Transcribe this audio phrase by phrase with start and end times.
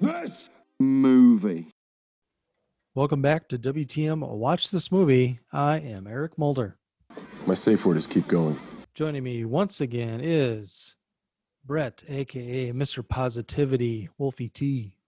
[0.00, 1.70] This movie.
[2.94, 5.40] Welcome back to WTM Watch This Movie.
[5.52, 6.76] I am Eric Mulder.
[7.46, 8.56] My safe word is keep going.
[8.94, 10.96] Joining me once again is
[11.64, 13.06] Brett, aka Mr.
[13.08, 14.98] Positivity, Wolfie T.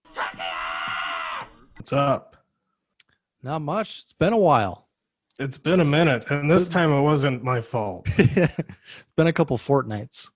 [1.75, 2.37] What's up?
[3.43, 3.99] Not much.
[4.01, 4.87] It's been a while.
[5.37, 8.07] It's been a minute, and this time it wasn't my fault.
[8.17, 10.31] it's been a couple fortnights.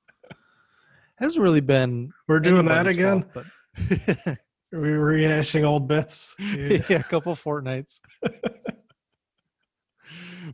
[1.15, 2.13] Hasn't really been.
[2.27, 3.23] We're doing that again.
[3.33, 3.45] fault, but
[4.73, 6.35] Are we rehashing old bits?
[6.39, 8.01] yeah, a couple fortnights.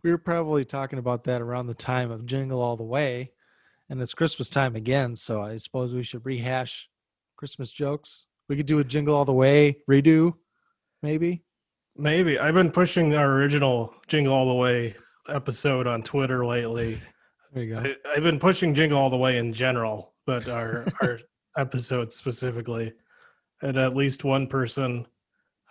[0.03, 3.31] we were probably talking about that around the time of Jingle All the Way,
[3.89, 5.15] and it's Christmas time again.
[5.15, 6.89] So I suppose we should rehash
[7.37, 8.27] Christmas jokes.
[8.49, 10.33] We could do a Jingle All the Way redo,
[11.01, 11.43] maybe.
[11.95, 14.97] Maybe I've been pushing our original Jingle All the Way
[15.29, 16.97] episode on Twitter lately.
[17.51, 17.79] There you go.
[17.79, 21.19] I, I've been pushing Jingle All the Way in general, but our our
[21.57, 22.93] episode specifically,
[23.61, 25.05] and at least one person,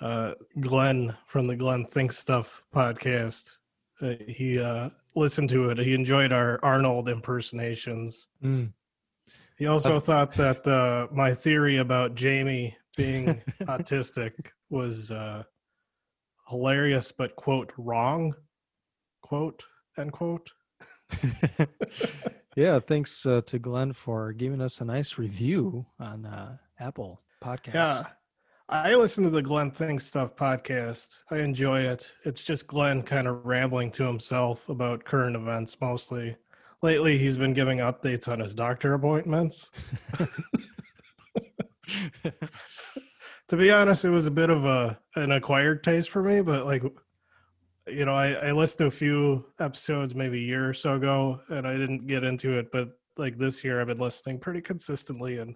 [0.00, 3.56] uh, Glenn from the Glenn Thinks Stuff podcast,
[4.00, 5.78] uh, he uh, listened to it.
[5.78, 8.28] He enjoyed our Arnold impersonations.
[8.42, 8.72] Mm.
[9.56, 14.32] He also thought that uh, my theory about Jamie being autistic
[14.70, 15.42] was uh,
[16.48, 18.34] hilarious, but quote wrong,
[19.22, 19.64] quote
[19.98, 20.50] end quote.
[22.56, 27.74] yeah, thanks uh, to Glenn for giving us a nice review on uh, Apple Podcasts.
[27.74, 28.02] Yeah,
[28.68, 31.08] I listen to the Glenn Thinks Stuff podcast.
[31.30, 32.06] I enjoy it.
[32.24, 36.36] It's just Glenn kind of rambling to himself about current events mostly.
[36.82, 39.70] Lately, he's been giving updates on his doctor appointments.
[43.48, 46.66] to be honest, it was a bit of a an acquired taste for me, but
[46.66, 46.82] like
[47.86, 51.40] you know, I, I listened to a few episodes maybe a year or so ago
[51.48, 55.38] and I didn't get into it, but like this year I've been listening pretty consistently
[55.38, 55.54] and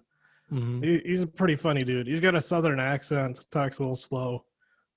[0.53, 0.83] Mhm.
[0.83, 2.07] he, he's a pretty funny dude.
[2.07, 4.45] He's got a southern accent, talks a little slow,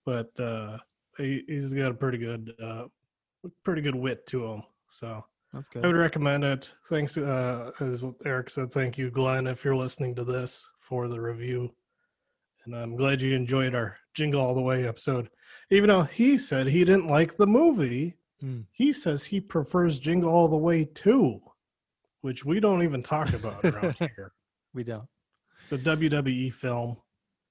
[0.04, 0.78] but uh
[1.18, 2.84] he, he's got a pretty good uh
[3.64, 4.62] pretty good wit to him.
[4.88, 5.84] So That's good.
[5.84, 6.70] I would recommend it.
[6.88, 11.20] Thanks, uh, as Eric said, thank you, Glenn, if you're listening to this for the
[11.20, 11.72] review.
[12.64, 15.30] And I'm glad you enjoyed our Jingle All the Way episode.
[15.70, 18.62] Even though he said he didn't like the movie, Hmm.
[18.72, 21.40] he says he prefers Jingle All the Way too,
[22.20, 24.32] which we don't even talk about around here.
[24.74, 25.08] We don't.
[25.68, 26.96] It's a WWE film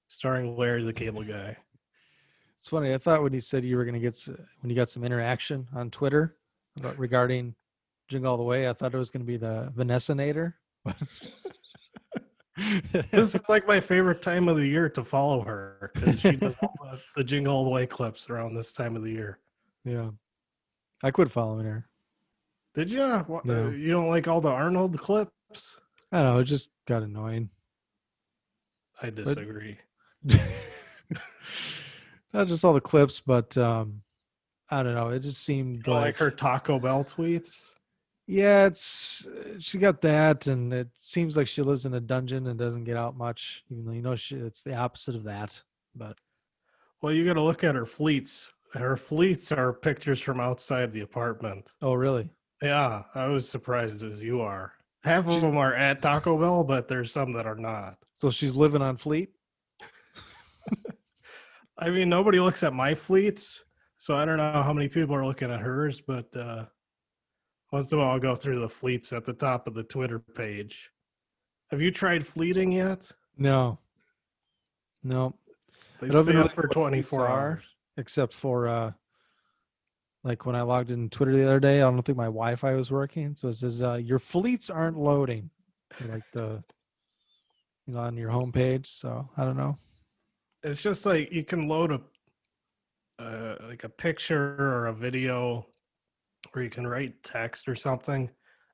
[0.07, 1.57] starring Larry the Cable Guy.
[2.57, 2.93] It's funny.
[2.93, 4.17] I thought when you said you were going to get
[4.61, 6.37] when you got some interaction on Twitter
[6.79, 7.55] about regarding
[8.07, 10.53] Jingle All the Way, I thought it was going to be the Vanessa Nader.
[13.11, 16.55] This is like my favorite time of the year to follow her because she does
[16.61, 19.39] all the, the Jingle All the Way clips around this time of the year.
[19.83, 20.11] yeah,
[21.03, 21.85] I quit following her.
[22.73, 23.03] Did you?
[23.27, 23.65] What, No.
[23.67, 25.75] uh, you don't like all the Arnold clips?
[26.13, 26.39] I don't know.
[26.39, 27.49] It just got annoying.
[29.01, 29.77] I disagree.
[32.33, 34.01] Not just all the clips, but um,
[34.69, 35.09] I don't know.
[35.09, 37.69] It just seemed like, like her Taco Bell tweets?
[38.27, 39.27] Yeah, it's
[39.59, 42.97] she got that, and it seems like she lives in a dungeon and doesn't get
[42.97, 43.63] out much.
[43.69, 45.61] Even though you know she, it's the opposite of that.
[45.95, 46.17] But
[47.01, 48.49] Well, you got to look at her fleets.
[48.73, 51.71] Her fleets are pictures from outside the apartment.
[51.81, 52.29] oh, really?
[52.61, 54.73] Yeah, I was surprised as you are.
[55.03, 57.97] Half of them are at Taco Bell, but there's some that are not.
[58.15, 59.29] So she's living on Fleet.
[61.77, 63.63] I mean, nobody looks at my fleets,
[63.97, 66.65] so I don't know how many people are looking at hers, but uh,
[67.71, 70.19] once in a while I'll go through the fleets at the top of the Twitter
[70.19, 70.89] page.
[71.71, 73.11] Have you tried fleeting yet?
[73.37, 73.79] No,
[75.03, 75.35] no.
[75.99, 77.63] They stay up for 24 hours.
[77.97, 78.91] except for uh
[80.23, 82.89] like when I logged in Twitter the other day, I don't think my Wi-Fi was
[82.91, 85.51] working, so it says uh, your fleets aren't loading,
[86.07, 86.63] like the
[87.87, 88.87] you know on your homepage.
[88.87, 89.77] So I don't know.
[90.63, 92.01] It's just like you can load a
[93.21, 95.65] uh, like a picture or a video,
[96.53, 98.29] or you can write text or something,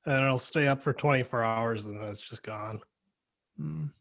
[0.05, 2.79] and it'll stay up for 24 hours, and then it's just gone.
[3.59, 3.91] Mm.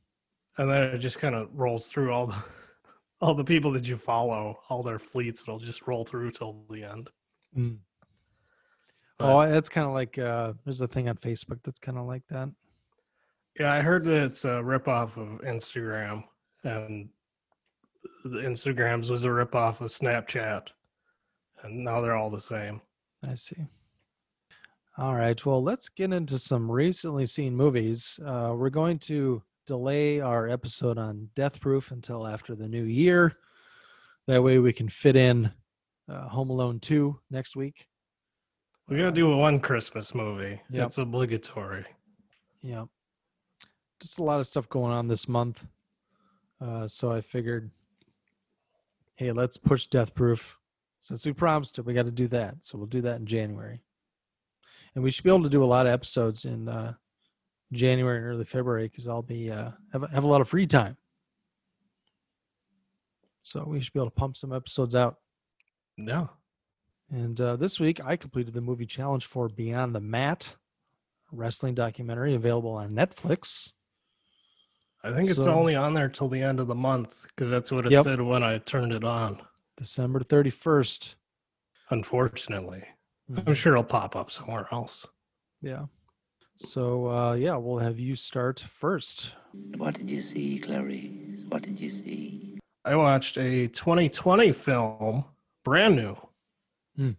[0.59, 2.37] and then it just kind of rolls through all the
[3.21, 5.43] all the people that you follow, all their fleets.
[5.43, 7.11] It'll just roll through till the end.
[7.57, 7.79] Mm.
[9.19, 12.07] But- Oh, that's kind of like uh there's a thing on Facebook that's kind of
[12.07, 12.49] like that.
[13.59, 16.25] Yeah, I heard that it's a ripoff of Instagram,
[16.65, 17.09] and
[18.25, 20.69] the Instagrams was a ripoff of Snapchat,
[21.63, 22.81] and now they're all the same.
[23.29, 23.67] I see.
[24.99, 25.45] All right.
[25.45, 28.19] Well, let's get into some recently seen movies.
[28.25, 33.37] Uh, we're going to delay our episode on Death Proof until after the new year.
[34.27, 35.53] That way we can fit in
[36.11, 37.87] uh, Home Alone 2 next week.
[38.89, 40.61] We gotta do one Christmas movie.
[40.71, 40.87] Yep.
[40.87, 41.87] It's obligatory.
[42.61, 42.87] Yeah.
[44.01, 45.67] Just a lot of stuff going on this month.
[46.61, 47.71] Uh, so I figured,
[49.17, 50.57] hey, let's push Death Proof.
[51.03, 52.57] Since we promised it, we got to do that.
[52.61, 53.83] So we'll do that in January.
[54.95, 56.95] And we should be able to do a lot of episodes in uh,
[57.73, 60.67] January and early February because I'll be uh, have, a- have a lot of free
[60.67, 60.97] time.
[63.43, 65.17] So we should be able to pump some episodes out.
[65.97, 66.27] Yeah.
[67.11, 70.55] And uh, this week, I completed the movie challenge for Beyond the Mat,
[71.33, 73.73] a wrestling documentary available on Netflix.
[75.03, 77.73] I think it's So- only on there till the end of the month because that's
[77.73, 78.05] what it Yep.
[78.05, 79.41] said when I turned it on.
[79.77, 81.15] December 31st.
[81.91, 82.85] Unfortunately,
[83.31, 83.49] Mm-hmm.
[83.49, 85.07] I'm sure it'll pop up somewhere else.
[85.63, 85.87] Yeah.
[86.57, 89.33] So, uh, yeah, we'll have you start first.
[89.77, 91.45] What did you see, Clarice?
[91.49, 92.59] What did you see?
[92.85, 95.25] I watched a 2020 film,
[95.65, 96.17] brand new,
[96.97, 97.11] Hmm.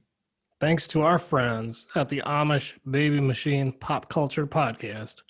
[0.59, 5.21] thanks to our friends at the Amish Baby Machine Pop Culture Podcast.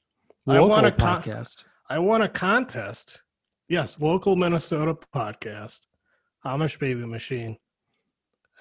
[0.48, 1.64] I Local won a con- podcast.
[1.92, 3.22] I won a contest.
[3.68, 5.82] Yes, local Minnesota podcast,
[6.46, 7.58] Amish Baby Machine,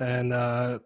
[0.01, 0.81] and uh,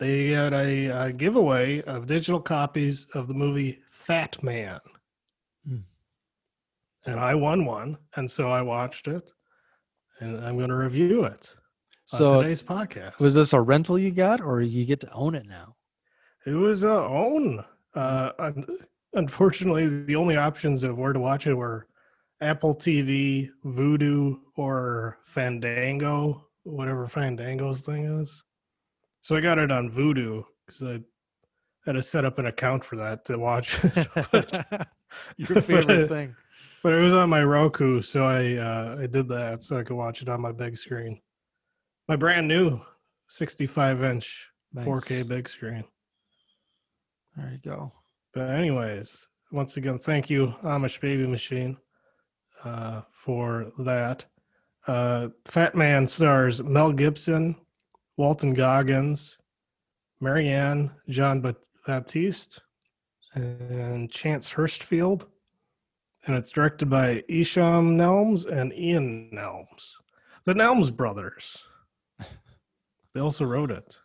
[0.00, 4.80] they had a, a giveaway of digital copies of the movie Fatman,
[5.64, 5.76] Hmm.
[7.06, 9.30] and I won one, and so I watched it,
[10.18, 11.52] and I'm going to review it
[12.12, 13.20] on So, today's podcast.
[13.20, 15.76] was this a rental you got, or you get to own it now?
[16.44, 17.64] It was a own.
[17.94, 18.66] Uh, un-
[19.18, 21.86] unfortunately, the only options of where to watch it were
[22.40, 28.44] Apple TV, Vudu, or Fandango, whatever Fandango's thing is.
[29.20, 31.00] So I got it on Vudu because I
[31.84, 33.78] had to set up an account for that to watch.
[34.32, 34.88] but,
[35.36, 36.36] Your favorite it- thing.
[36.82, 39.96] but it was on my Roku, so I uh, I did that so I could
[39.96, 41.20] watch it on my big screen.
[42.08, 42.80] My brand new
[43.28, 45.84] 65 inch 4K big screen.
[47.36, 47.92] There you go.
[48.38, 51.76] But anyways, once again, thank you, Amish Baby Machine,
[52.62, 54.26] uh, for that.
[54.86, 57.56] Uh, Fatman stars Mel Gibson,
[58.16, 59.38] Walton Goggins,
[60.20, 62.60] Marianne John Baptiste,
[63.34, 65.26] and Chance Hurstfield.
[66.26, 69.94] And it's directed by Eshom Nelms and Ian Nelms,
[70.44, 71.64] the Nelms brothers.
[73.14, 73.96] They also wrote it.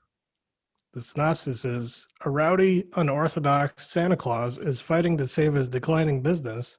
[0.93, 6.77] The synopsis is A rowdy, unorthodox Santa Claus is fighting to save his declining business.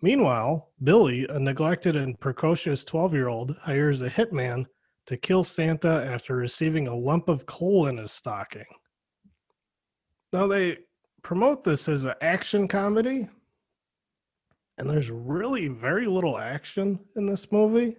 [0.00, 4.64] Meanwhile, Billy, a neglected and precocious 12 year old, hires a hitman
[5.04, 8.64] to kill Santa after receiving a lump of coal in his stocking.
[10.32, 10.78] Now, they
[11.22, 13.28] promote this as an action comedy,
[14.78, 17.98] and there's really very little action in this movie.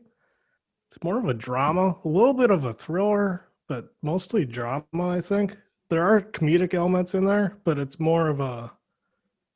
[0.87, 5.19] It's more of a drama, a little bit of a thriller, but mostly drama, I
[5.19, 5.57] think.
[5.89, 8.71] There are comedic elements in there, but it's more of a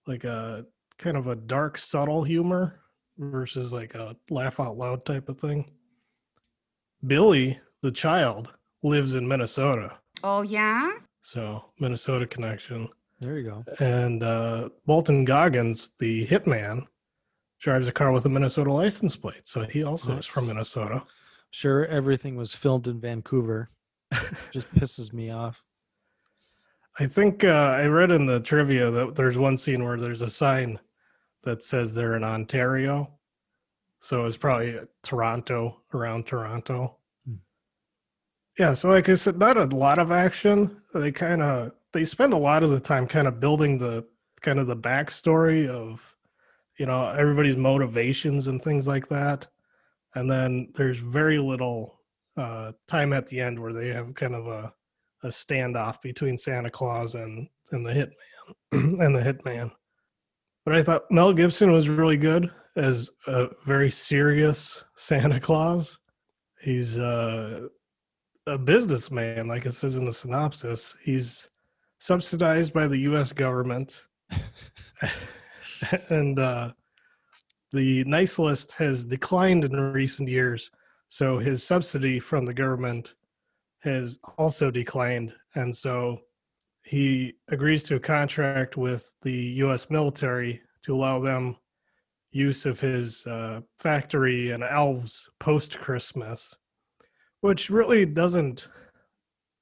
[0.07, 0.65] like a
[0.97, 2.79] kind of a dark, subtle humor
[3.19, 5.69] versus like a laugh out loud type of thing.
[7.05, 9.99] Billy, the child, lives in Minnesota.
[10.23, 10.93] Oh, yeah?
[11.21, 12.89] So, Minnesota connection.
[13.19, 13.65] There you go.
[13.79, 16.87] And uh, Walton Goggins, the hitman,
[17.59, 19.41] drives a car with a Minnesota license plate.
[19.43, 21.03] So he also is from Minnesota.
[21.51, 23.69] Sure, everything was filmed in Vancouver.
[24.51, 25.63] Just pisses me off.
[26.99, 30.29] I think uh, I read in the trivia that there's one scene where there's a
[30.29, 30.79] sign
[31.43, 33.11] that says they're in Ontario.
[33.99, 36.97] So it's probably Toronto, around Toronto.
[37.25, 37.35] Hmm.
[38.57, 40.81] Yeah, so like I said, not a lot of action.
[40.93, 44.05] They kind of they spend a lot of the time kind of building the
[44.41, 46.15] kind of the backstory of
[46.77, 49.47] you know everybody's motivations and things like that.
[50.15, 51.96] And then there's very little
[52.37, 54.73] uh, time at the end where they have kind of a
[55.23, 58.11] a standoff between Santa Claus and and the hitman
[59.03, 59.71] and the hitman.
[60.65, 65.97] But I thought Mel Gibson was really good as a very serious Santa Claus.
[66.61, 67.67] He's uh,
[68.45, 70.95] a businessman, like it says in the synopsis.
[71.01, 71.47] He's
[71.99, 73.31] subsidized by the U.S.
[73.31, 74.01] government,
[76.09, 76.71] and uh,
[77.71, 80.71] the nice list has declined in recent years.
[81.09, 83.13] So his subsidy from the government
[83.79, 85.33] has also declined.
[85.55, 86.19] And so
[86.83, 91.57] he agrees to a contract with the US military to allow them
[92.31, 96.55] use of his uh, factory and elves post Christmas,
[97.41, 98.67] which really doesn't.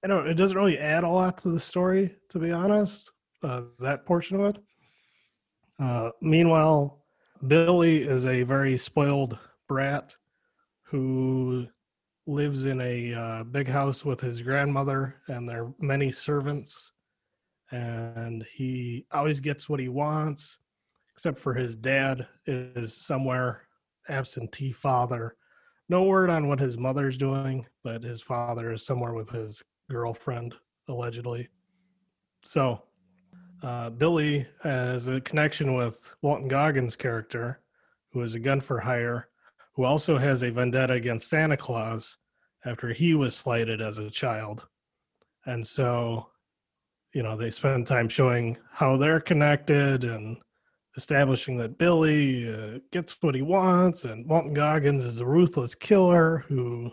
[0.03, 0.27] I don't.
[0.27, 3.11] It doesn't really add a lot to the story, to be honest.
[3.43, 4.61] Uh, that portion of it.
[5.79, 7.03] Uh, meanwhile,
[7.47, 9.37] Billy is a very spoiled
[9.67, 10.15] brat
[10.85, 11.67] who
[12.27, 16.91] lives in a uh, big house with his grandmother and their many servants.
[17.71, 20.57] And he always gets what he wants
[21.15, 23.61] except for his dad is somewhere
[24.09, 25.35] absentee father.
[25.87, 30.53] No word on what his mother's doing but his father is somewhere with his girlfriend
[30.89, 31.47] allegedly.
[32.43, 32.81] So
[33.63, 37.61] uh, billy has a connection with walton goggins character
[38.11, 39.29] who is a gun for hire
[39.75, 42.17] who also has a vendetta against santa claus
[42.65, 44.65] after he was slighted as a child
[45.45, 46.27] and so
[47.13, 50.37] you know they spend time showing how they're connected and
[50.97, 56.45] establishing that Billy uh, gets what he wants, and Walton Goggins is a ruthless killer
[56.47, 56.91] who,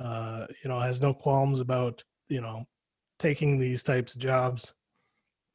[0.00, 2.64] uh, you know, has no qualms about you know
[3.18, 4.72] taking these types of jobs.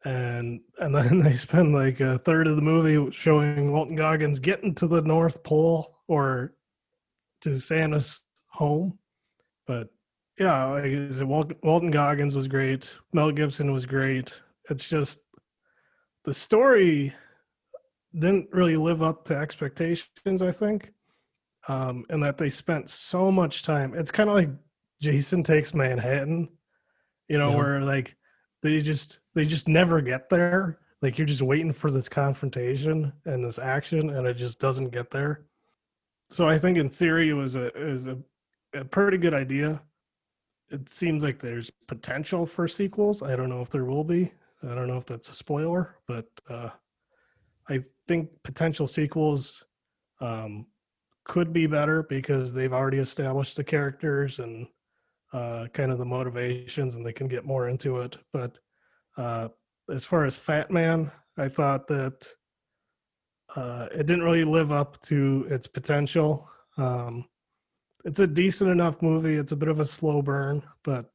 [0.06, 4.76] And and then they spend like a third of the movie showing Walton Goggins getting
[4.76, 6.54] to the North Pole or
[7.42, 8.98] to Santa's home,
[9.68, 9.90] but
[10.40, 12.96] yeah, like I said, Wal- Walton Goggins was great.
[13.14, 14.34] Mel Gibson was great.
[14.70, 15.20] It's just
[16.26, 17.14] the story
[18.18, 20.42] didn't really live up to expectations.
[20.42, 20.92] I think,
[21.68, 23.94] um, and that they spent so much time.
[23.96, 24.50] It's kind of like
[25.02, 26.50] Jason Takes Manhattan,
[27.28, 27.58] you know, Yeah.
[27.58, 28.16] where like
[28.62, 30.80] they just they just never get there.
[31.02, 35.12] Like you're just waiting for this confrontation and this action, and it just doesn't get
[35.12, 35.46] there.
[36.34, 38.18] So I think in theory it was a it was a,
[38.74, 39.82] a pretty good idea
[40.74, 43.22] it seems like there's potential for sequels.
[43.22, 44.32] I don't know if there will be.
[44.64, 46.70] I don't know if that's a spoiler, but uh,
[47.70, 49.64] I think potential sequels
[50.20, 50.66] um,
[51.26, 54.68] could be better because they've already established the characters and
[55.32, 58.18] uh, kind of the motivations, and they can get more into it.
[58.32, 58.58] But
[59.18, 59.50] uh,
[59.92, 62.28] as far as Fatman, I thought that
[63.56, 66.48] uh, it didn't really live up to its potential.
[66.78, 67.26] Um,
[68.06, 69.36] it's a decent enough movie.
[69.36, 71.12] It's a bit of a slow burn, but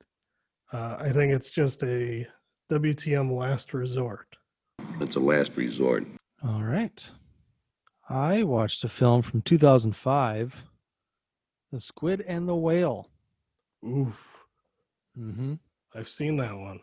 [0.73, 2.27] uh, I think it's just a
[2.71, 4.37] WTM last resort.
[5.01, 6.07] It's a last resort.
[6.45, 7.11] All right.
[8.09, 10.65] I watched a film from 2005,
[11.73, 13.11] The Squid and the Whale.
[13.87, 14.35] Oof,
[15.19, 15.55] Mm-hmm.
[15.95, 16.81] I've seen that one.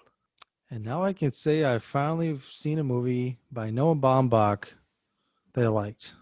[0.69, 4.65] And now I can say I finally have seen a movie by Noah Baumbach
[5.57, 6.13] I liked.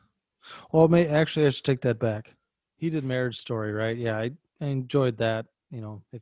[0.71, 2.35] Well, may actually I should take that back.
[2.75, 3.97] He did Marriage Story, right?
[3.97, 5.45] Yeah, I, I enjoyed that.
[5.71, 6.21] You know, if,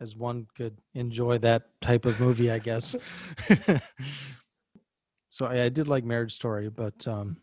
[0.00, 2.96] as one could enjoy that type of movie, I guess.
[5.30, 7.38] so I, I did like Marriage Story, but um,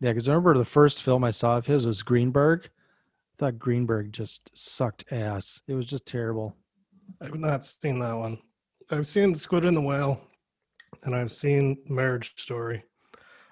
[0.00, 2.64] yeah, because I remember the first film I saw of his was Greenberg.
[2.64, 5.60] I thought Greenberg just sucked ass.
[5.68, 6.56] It was just terrible.
[7.20, 8.38] I've not seen that one.
[8.90, 10.20] I've seen Squid and the Whale,
[11.02, 12.84] and I've seen Marriage Story.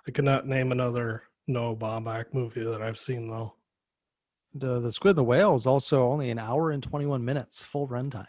[0.07, 3.55] I cannot name another Noah Baumbach movie that I've seen though.
[4.55, 7.89] The the Squid and the Whale is also only an hour and 21 minutes full
[7.89, 8.27] runtime.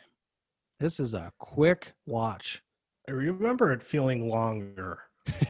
[0.80, 2.62] This is a quick watch.
[3.08, 5.00] I remember it feeling longer.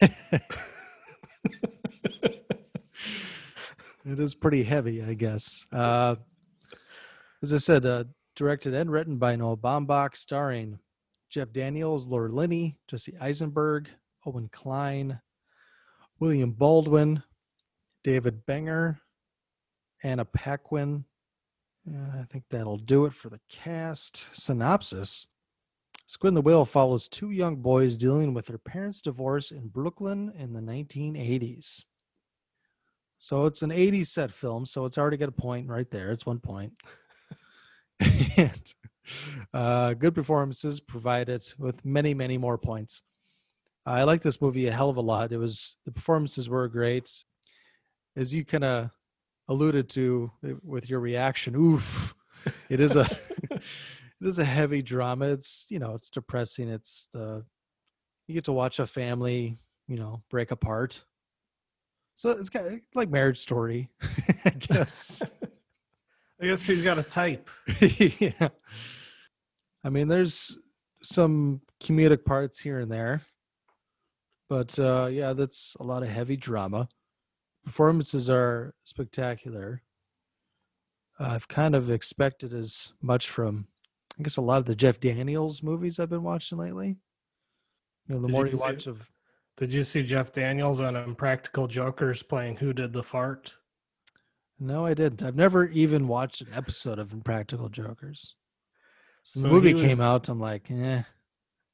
[4.08, 5.66] It is pretty heavy, I guess.
[5.72, 6.14] Uh,
[7.42, 8.04] as I said, uh,
[8.36, 10.78] directed and written by Noah Baumbach, starring
[11.28, 13.88] Jeff Daniels, Laura Linney, Jesse Eisenberg,
[14.24, 15.20] Owen Kline,
[16.18, 17.22] William Baldwin,
[18.04, 19.00] David Benger,
[20.02, 21.04] Anna Paquin.
[21.88, 24.26] Uh, I think that'll do it for the cast.
[24.32, 25.26] Synopsis
[26.08, 30.32] Squid and the Whale follows two young boys dealing with their parents' divorce in Brooklyn
[30.38, 31.82] in the 1980s.
[33.18, 36.12] So it's an 80s set film, so it's already got a point right there.
[36.12, 36.74] It's one point.
[38.36, 38.74] and
[39.52, 43.02] uh, good performances provided with many, many more points.
[43.86, 45.32] I like this movie a hell of a lot.
[45.32, 47.08] It was the performances were great,
[48.16, 48.90] as you kind of
[49.48, 51.54] alluded to uh, with your reaction.
[51.54, 52.14] Oof!
[52.68, 53.02] It is a
[53.50, 53.62] it
[54.22, 55.26] is a heavy drama.
[55.26, 56.68] It's you know it's depressing.
[56.68, 57.44] It's the
[58.26, 61.04] you get to watch a family you know break apart.
[62.16, 63.90] So it's kind of like Marriage Story,
[64.44, 65.22] I guess.
[66.40, 67.48] I guess he's got a type.
[67.80, 68.48] yeah.
[69.84, 70.58] I mean, there's
[71.02, 73.20] some comedic parts here and there,
[74.48, 76.88] but uh, yeah, that's a lot of heavy drama.
[77.64, 79.82] Performances are spectacular.
[81.18, 83.66] I've kind of expected as much from,
[84.18, 86.98] I guess, a lot of the Jeff Daniels movies I've been watching lately.
[88.06, 88.90] You know, the Did more you you see watch it?
[88.90, 89.10] of,
[89.56, 93.54] Did you see Jeff Daniels on Impractical Jokers playing Who Did the Fart?
[94.60, 95.22] No, I didn't.
[95.22, 98.36] I've never even watched an episode of Impractical Jokers.
[99.22, 100.28] So the So movie was- came out.
[100.28, 101.02] I'm like, eh.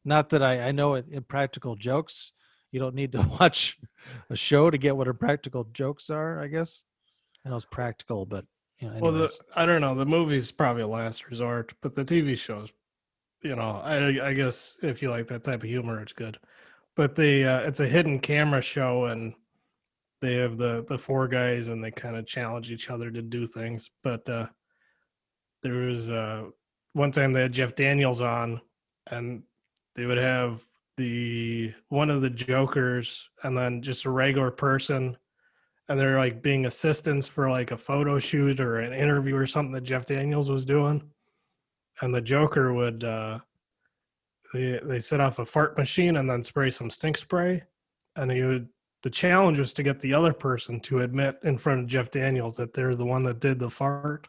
[0.04, 2.32] Not that I I know it, Impractical Jokes.
[2.72, 3.78] You don't need to watch
[4.28, 6.42] a show to get what her practical jokes are.
[6.42, 6.82] I guess.
[7.44, 8.44] I know it's practical, but
[8.78, 9.32] you know, Well, the.
[9.54, 9.94] I don't know.
[9.94, 12.72] The movie's probably a last resort, but the TV shows,
[13.42, 16.38] you know, I, I guess if you like that type of humor, it's good.
[16.96, 19.34] But the uh, it's a hidden camera show, and
[20.20, 23.46] they have the the four guys, and they kind of challenge each other to do
[23.46, 23.90] things.
[24.02, 24.46] But uh,
[25.62, 26.44] there was uh,
[26.92, 28.60] one time they had Jeff Daniels on,
[29.10, 29.42] and
[29.94, 30.64] they would have
[30.96, 35.16] the one of the jokers, and then just a regular person
[35.88, 39.72] and they're like being assistants for like a photo shoot or an interview or something
[39.72, 41.02] that Jeff Daniels was doing.
[42.00, 43.40] And the Joker would uh
[44.54, 47.62] they they set off a fart machine and then spray some stink spray.
[48.16, 48.68] And he would
[49.02, 52.56] the challenge was to get the other person to admit in front of Jeff Daniels
[52.56, 54.28] that they're the one that did the fart.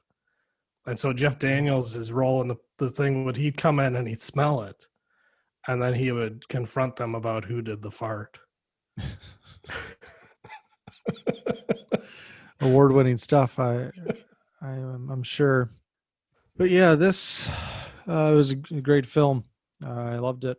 [0.85, 4.21] And so Jeff Daniels, role in the, the thing would he'd come in and he'd
[4.21, 4.87] smell it.
[5.67, 8.37] And then he would confront them about who did the fart.
[12.63, 13.59] award-winning stuff.
[13.59, 13.91] I,
[14.61, 15.69] I am I'm sure.
[16.57, 17.49] But yeah, this
[18.07, 19.43] uh, was a great film.
[19.83, 20.57] Uh, I loved it.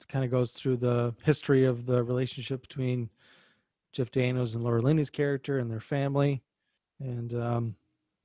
[0.00, 3.10] It kind of goes through the history of the relationship between
[3.92, 6.42] Jeff Daniels and Laura Linney's character and their family.
[7.00, 7.76] And um,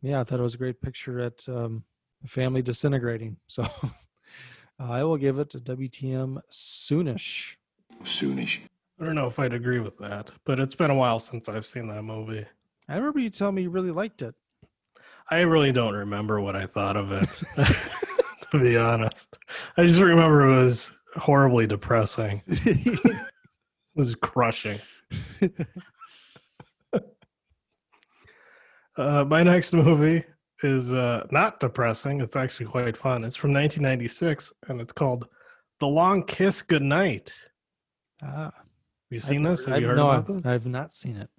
[0.01, 1.83] yeah, I thought it was a great picture at um,
[2.23, 3.37] a family disintegrating.
[3.47, 3.65] So
[4.79, 7.55] I will give it to WTM soonish.
[8.03, 8.61] Soonish.
[8.99, 11.65] I don't know if I'd agree with that, but it's been a while since I've
[11.65, 12.45] seen that movie.
[12.87, 14.35] I remember you telling me you really liked it.
[15.29, 17.29] I really don't remember what I thought of it,
[18.51, 19.37] to be honest.
[19.77, 22.41] I just remember it was horribly depressing.
[23.95, 24.79] It was crushing.
[28.95, 30.23] uh, my next movie
[30.63, 32.21] is uh, not depressing.
[32.21, 33.23] It's actually quite fun.
[33.23, 35.27] It's from 1996, and it's called
[35.79, 37.33] The Long Kiss Goodnight.
[38.21, 38.53] Ah, Have
[39.09, 39.65] you seen this?
[39.65, 40.45] Have I've- you heard no, about I've- this?
[40.45, 41.29] I've not seen it.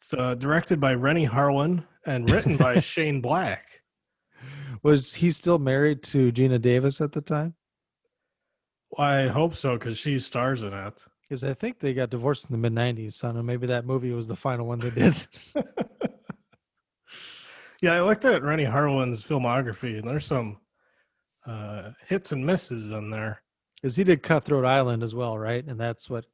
[0.00, 3.66] It's uh, directed by Renny Harlin and written by Shane Black.
[4.82, 7.54] Was he still married to Geena Davis at the time?
[8.90, 11.04] Well, I hope so because she stars in it.
[11.28, 13.12] Because I think they got divorced in the mid '90s.
[13.12, 15.14] So I know, maybe that movie was the final one they did.
[17.82, 20.58] Yeah, I looked at Renny Harlin's filmography, and there's some
[21.46, 23.42] uh, hits and misses in there.
[23.76, 25.64] Because he did Cutthroat Island as well, right?
[25.64, 26.26] And that's what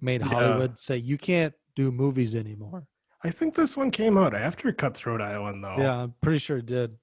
[0.00, 0.28] made Yeah.
[0.28, 2.86] Hollywood say you can't do movies anymore.
[3.24, 5.76] I think this one came out after Cutthroat Island, though.
[5.78, 6.96] Yeah, I'm pretty sure it did.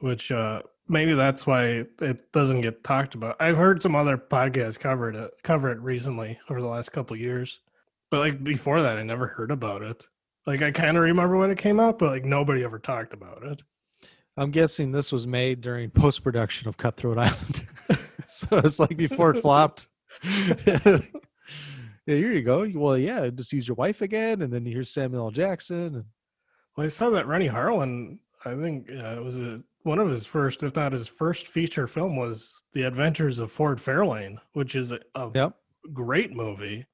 [0.00, 3.36] which uh, maybe that's why it doesn't get talked about.
[3.40, 7.20] I've heard some other podcasts cover it cover it recently over the last couple of
[7.20, 7.60] years,
[8.10, 10.04] but like before that, I never heard about it.
[10.46, 13.42] Like I kind of remember when it came out, but like nobody ever talked about
[13.44, 13.62] it.
[14.36, 17.66] I'm guessing this was made during post production of Cutthroat Island.
[18.26, 19.86] so it's like before it flopped.
[20.24, 20.98] yeah,
[22.06, 22.68] here you go.
[22.74, 25.30] Well, yeah, just use your wife again, and then you hear Samuel L.
[25.30, 25.94] Jackson.
[25.94, 26.04] And
[26.76, 28.18] Well, I saw that Renny Harlin.
[28.44, 31.86] I think uh, it was a, one of his first, if not his first feature
[31.86, 35.54] film, was The Adventures of Ford Fairlane, which is a, a Yep.
[35.92, 36.86] great movie.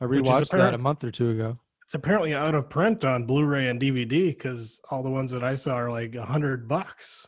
[0.00, 1.58] I rewatched that a month or two ago.
[1.84, 5.54] It's apparently out of print on Blu-ray and DVD because all the ones that I
[5.54, 7.26] saw are like a hundred bucks.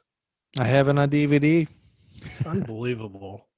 [0.59, 1.69] I have it on DVD.
[2.47, 3.49] Unbelievable.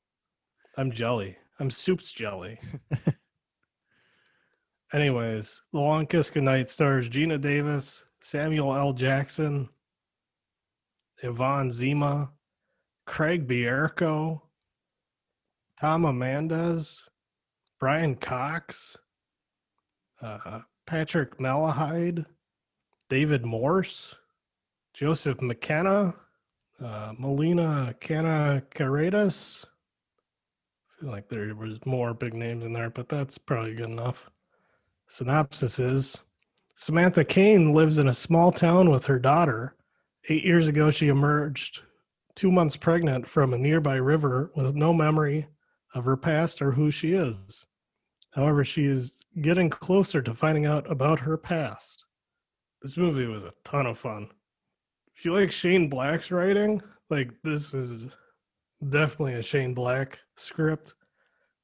[0.76, 1.36] I'm jelly.
[1.60, 2.58] I'm soup's jelly.
[4.92, 8.92] Anyways, The Long Kiss Goodnight stars Geena Davis, Samuel L.
[8.92, 9.68] Jackson,
[11.22, 12.32] Yvonne Zima,
[13.06, 14.40] Craig Bierko,
[15.80, 17.02] Tom Amandes,
[17.78, 18.96] Brian Cox,
[20.22, 22.24] uh, Patrick Malahide,
[23.10, 24.14] David Morse,
[24.94, 26.14] Joseph McKenna,
[26.82, 29.66] uh, Melina Kanakaredes.
[29.66, 34.30] I feel like there was more big names in there, but that's probably good enough.
[35.08, 36.22] Synopsis is
[36.74, 39.76] Samantha Kane lives in a small town with her daughter.
[40.30, 41.82] Eight years ago, she emerged
[42.34, 45.48] two months pregnant from a nearby river with no memory
[45.94, 47.66] of her past or who she is.
[48.30, 52.04] However, she is getting closer to finding out about her past.
[52.82, 54.28] This movie was a ton of fun.
[55.16, 58.06] If you like Shane Black's writing, like this is
[58.88, 60.94] definitely a Shane Black script.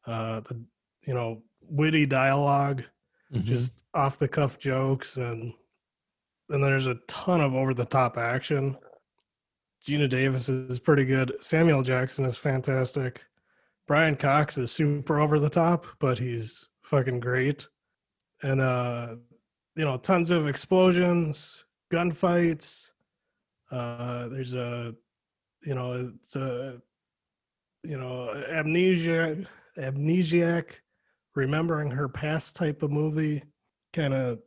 [0.07, 0.61] Uh, the
[1.07, 2.83] you know witty dialogue,
[3.43, 5.53] just off the cuff jokes, and
[6.51, 8.77] and there's a ton of over the top action.
[9.87, 11.33] Geena Davis is pretty good.
[11.41, 13.23] Samuel Jackson is fantastic.
[13.87, 17.67] Brian Cox is super over the top, but he's fucking great.
[18.43, 19.17] And uh
[19.77, 22.91] you know, tons of explosions, gunfights.
[23.71, 24.95] Uh there's a
[25.65, 26.81] you know, it's a
[27.83, 29.45] you know, amnesia
[29.77, 30.67] amnesiac
[31.35, 33.43] remembering her past type of movie
[33.93, 34.39] kind of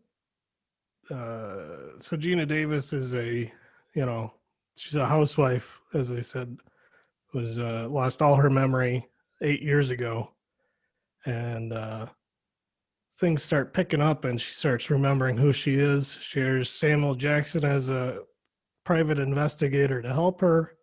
[1.12, 3.52] uh so Geena Davis is a
[3.94, 4.34] you know
[4.78, 6.58] she's a housewife as I said
[7.34, 9.06] was uh lost all her memory
[9.42, 10.32] 8 years ago
[11.26, 12.08] and uh
[13.20, 17.90] things start picking up and she starts remembering who she is shares Samuel Jackson as
[17.90, 18.20] a
[18.86, 20.74] private investigator to help her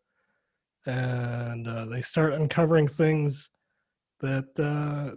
[0.86, 3.48] and uh, they start uncovering things
[4.20, 5.16] that uh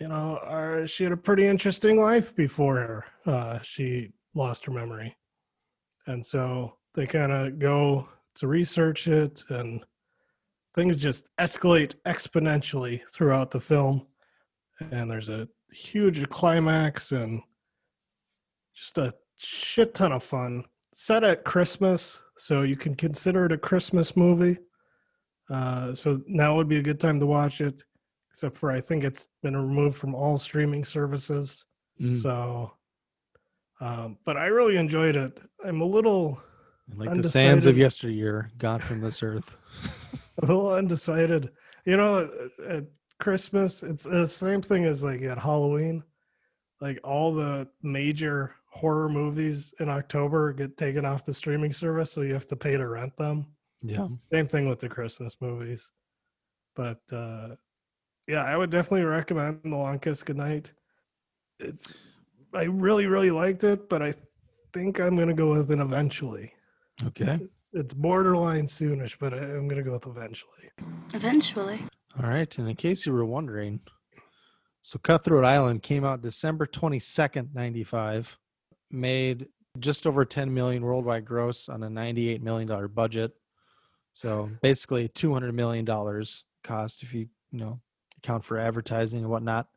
[0.00, 3.04] you know, are, she had a pretty interesting life before her.
[3.26, 5.16] Uh, she lost her memory.
[6.06, 9.84] And so they kind of go to research it, and
[10.74, 14.06] things just escalate exponentially throughout the film.
[14.90, 17.42] And there's a huge climax and
[18.74, 20.64] just a shit ton of fun.
[20.94, 24.58] Set at Christmas, so you can consider it a Christmas movie.
[25.50, 27.82] Uh, so now would be a good time to watch it
[28.32, 31.64] except for I think it's been removed from all streaming services.
[32.00, 32.20] Mm.
[32.20, 32.72] So,
[33.80, 35.40] um, but I really enjoyed it.
[35.64, 36.40] I'm a little
[36.96, 37.76] like the sands of undecided.
[37.76, 39.58] yesteryear gone from this earth.
[40.42, 41.50] a little undecided.
[41.84, 42.84] You know, at, at
[43.22, 46.02] Christmas, it's the same thing as like at Halloween.
[46.80, 52.22] Like all the major horror movies in October get taken off the streaming service, so
[52.22, 53.46] you have to pay to rent them.
[53.80, 54.08] Yeah.
[54.32, 55.92] Same thing with the Christmas movies.
[56.74, 57.50] But uh
[58.26, 60.72] yeah, I would definitely recommend The Long Kiss Goodnight.
[61.60, 61.94] It's
[62.52, 64.14] I really, really liked it, but I
[64.72, 66.52] think I'm gonna go with an eventually.
[67.06, 67.38] Okay.
[67.72, 70.70] It's borderline soonish, but I'm gonna go with eventually.
[71.14, 71.78] Eventually.
[72.20, 72.58] All right.
[72.58, 73.80] And in case you were wondering,
[74.82, 78.36] so Cutthroat Island came out December 22nd, 95,
[78.90, 79.46] made
[79.78, 83.32] just over 10 million worldwide gross on a $98 million budget.
[84.12, 85.86] So basically $200 million
[86.62, 87.80] cost if you, you know,
[88.18, 89.68] account for advertising and whatnot.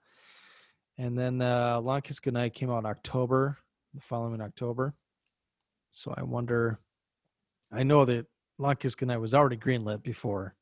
[0.97, 3.57] And then uh, Long Kiss Goodnight came out in October,
[3.93, 4.93] the following October.
[5.91, 6.79] So I wonder,
[7.71, 8.25] I know that
[8.57, 10.55] Long Kiss Goodnight was already greenlit before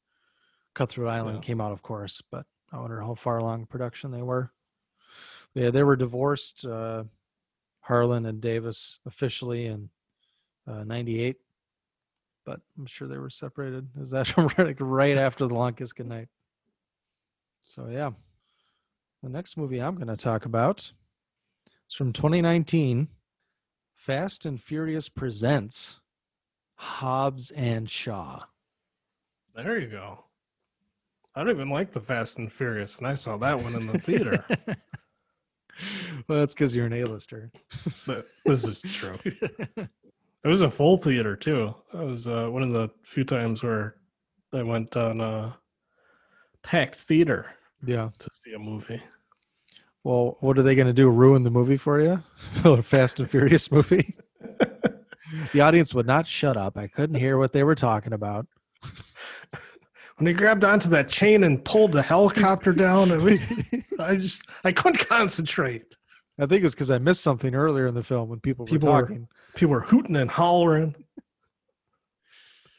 [0.74, 1.42] Cutthroat Island Yeah.
[1.42, 4.52] came out, of course, but I wonder how far along production they were.
[5.54, 7.04] Yeah, they were divorced, uh,
[7.88, 9.90] Harlin and Davis officially in
[10.66, 11.36] uh, 98,
[12.46, 13.88] but I'm sure they were separated.
[13.96, 16.30] It was actually right, right after the Long Kiss Goodnight.
[17.66, 18.12] So, yeah.
[19.22, 20.92] The next movie I'm going to talk about
[21.90, 23.08] is from 2019
[23.96, 26.00] Fast and Furious Presents
[26.76, 28.44] Hobbs and Shaw.
[29.56, 30.26] There you go.
[31.36, 33.98] I don't even like the Fast and Furious, and I saw that one in the
[34.00, 34.44] theater.
[36.28, 37.52] well, that's because you're an A-lister.
[38.06, 39.18] but this is true.
[39.26, 41.74] It was a full theater too.
[41.94, 43.96] That was uh, one of the few times where
[44.52, 45.58] I went on a
[46.64, 47.48] packed theater
[47.84, 48.10] Yeah.
[48.20, 49.02] to see a movie.
[50.04, 51.10] Well, what are they going to do?
[51.10, 52.22] Ruin the movie for you?
[52.66, 54.16] a Fast and Furious movie?
[55.54, 56.78] the audience would not shut up.
[56.78, 58.46] I couldn't hear what they were talking about.
[60.18, 63.42] When he grabbed onto that chain and pulled the helicopter down, I, mean,
[64.00, 65.96] I just I couldn't concentrate.
[66.40, 68.92] I think it's because I missed something earlier in the film when people were People
[68.92, 69.28] were talking.
[69.56, 70.96] people were hooting and hollering.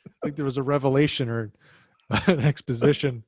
[0.06, 1.52] I think there was a revelation or
[2.26, 3.24] an exposition,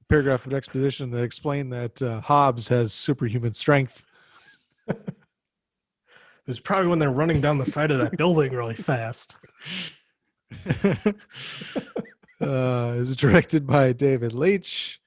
[0.00, 4.04] a paragraph of exposition that explained that uh, Hobbs has superhuman strength.
[6.46, 9.36] It was probably when they're running down the side of that building really fast.
[12.40, 15.00] uh, is directed by David Leitch.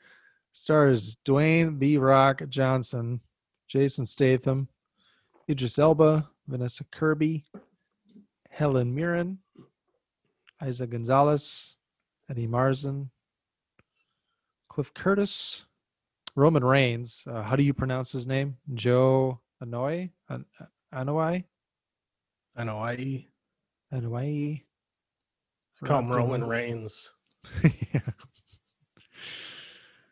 [0.52, 3.20] Stars Dwayne The Rock Johnson,
[3.68, 4.68] Jason Statham,
[5.50, 7.44] Idris Elba, Vanessa Kirby,
[8.50, 9.40] Helen Mirren,
[10.62, 11.76] Eiza Gonzalez,
[12.30, 13.10] Eddie Marsan,
[14.70, 15.66] Cliff Curtis,
[16.36, 17.24] Roman Reigns.
[17.28, 18.58] Uh, how do you pronounce his name?
[18.76, 20.12] Joe Anoy?
[20.30, 20.46] An-
[20.94, 21.44] Anoy?
[22.56, 24.62] I Anoy?
[25.84, 26.44] call him Roman.
[26.44, 27.10] Reigns.
[27.94, 28.02] Yeah.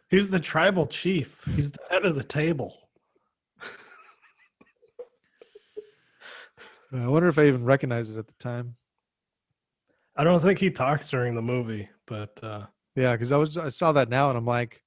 [0.10, 1.42] He's the tribal chief.
[1.56, 2.78] He's the head of the table.
[6.94, 8.76] I wonder if I even recognized it at the time.
[10.18, 12.66] I don't think he talks during the movie, but uh,
[12.98, 14.82] Yeah, because I was I saw that now and I'm like,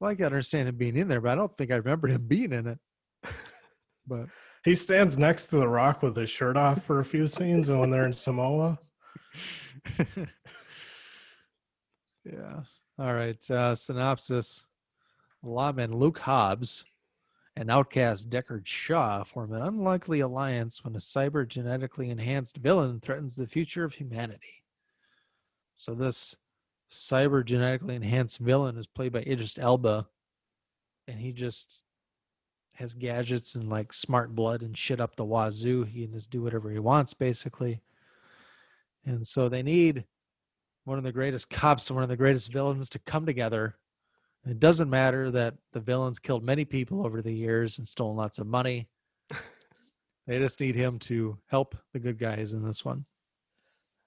[0.00, 2.26] well, I can understand him being in there, but I don't think I remember him
[2.26, 2.78] being in it.
[4.04, 4.26] But
[4.64, 7.78] he stands next to the Rock with his shirt off for a few scenes, and
[7.78, 8.80] when they're in Samoa,
[12.24, 12.60] yeah.
[12.98, 13.50] All right.
[13.50, 14.66] Uh, synopsis:
[15.42, 16.84] Lawman Luke Hobbs
[17.56, 23.34] and outcast Deckard Shaw form an unlikely alliance when a cyber genetically enhanced villain threatens
[23.34, 24.64] the future of humanity.
[25.76, 26.36] So this
[26.90, 30.06] cyber genetically enhanced villain is played by Idris Elba,
[31.08, 31.82] and he just
[32.74, 35.84] has gadgets and like smart blood and shit up the wazoo.
[35.84, 37.82] He can just do whatever he wants, basically.
[39.04, 40.04] And so they need
[40.84, 43.76] one of the greatest cops and one of the greatest villains to come together.
[44.44, 48.38] It doesn't matter that the villains killed many people over the years and stolen lots
[48.38, 48.88] of money.
[50.26, 53.04] they just need him to help the good guys in this one.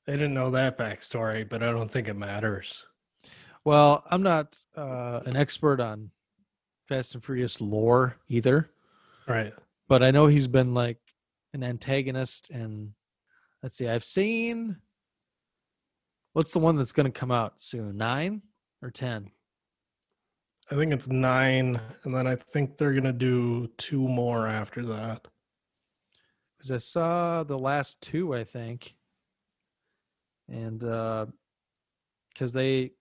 [0.06, 2.84] They didn't know that backstory, but I don't think it matters.
[3.64, 6.12] Well, I'm not uh, an expert on
[6.88, 8.70] Fast and Furious lore either,
[9.28, 9.54] Right.
[9.88, 11.00] but I know he's been like
[11.54, 12.50] an antagonist.
[12.52, 12.92] And
[13.64, 14.78] let's see, I've seen
[16.36, 17.96] what's the one that's going to come out soon?
[17.96, 18.42] Nine
[18.82, 19.32] or 10?
[20.70, 25.28] I think it's nine, and then I think they're gonna do two more after that.
[26.58, 28.96] Because I saw the last two, I think.
[30.50, 31.28] And uh,
[32.30, 32.94] because they,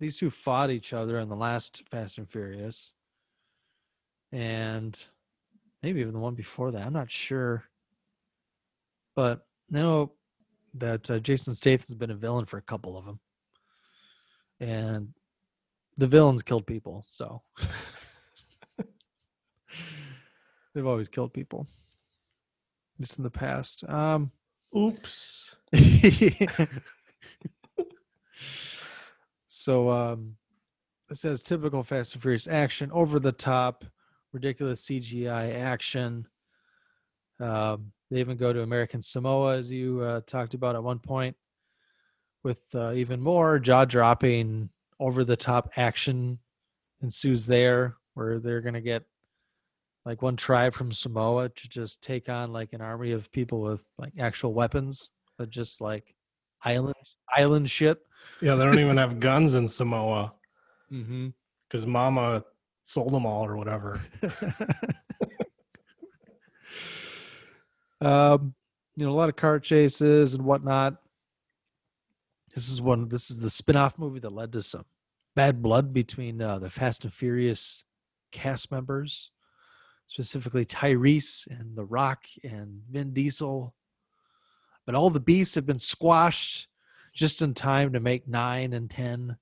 [0.00, 2.94] these two fought each other in the last Fast and Furious.
[4.32, 5.04] And
[5.82, 6.86] maybe even the one before that.
[6.86, 7.64] I'm not sure.
[9.14, 10.12] But know
[10.74, 13.20] that uh, Jason Statham's been a villain for a couple of them.
[14.60, 15.14] And
[15.96, 17.04] the villains killed people.
[17.08, 17.42] So
[20.74, 21.66] they've always killed people.
[23.00, 23.84] Just in the past.
[23.88, 24.30] Um,
[24.76, 25.56] Oops.
[29.48, 30.36] so um
[31.12, 33.84] it says typical Fast and Furious action, over the top,
[34.32, 36.26] ridiculous CGI action.
[37.38, 41.34] Um, they even go to American Samoa, as you uh, talked about at one point,
[42.44, 44.68] with uh, even more jaw dropping,
[45.00, 46.38] over the top action
[47.02, 49.02] ensues there, where they're going to get
[50.04, 53.88] like one tribe from Samoa to just take on like an army of people with
[53.98, 56.14] like actual weapons, but just like
[56.64, 56.94] island
[57.34, 57.98] island shit.
[58.42, 60.34] Yeah, they don't even have guns in Samoa
[60.92, 61.28] Mm-hmm.
[61.66, 62.44] because Mama
[62.84, 63.98] sold them all or whatever.
[68.04, 68.54] um,
[68.96, 70.96] you know, a lot of car chases and whatnot.
[72.54, 73.08] This is one.
[73.08, 74.84] This is the spin-off movie that led to some
[75.34, 77.84] bad blood between uh, the Fast and Furious
[78.30, 79.30] cast members,
[80.06, 83.74] specifically Tyrese and The Rock and Vin Diesel.
[84.84, 86.66] But all the beasts have been squashed
[87.14, 89.36] just in time to make nine and ten.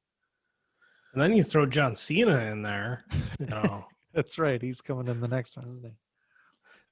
[1.12, 3.04] And then you throw John Cena in there.
[3.40, 4.60] You know, That's right.
[4.60, 5.86] He's coming in the next one, isn't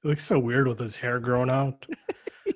[0.02, 1.86] it looks so weird with his hair growing out.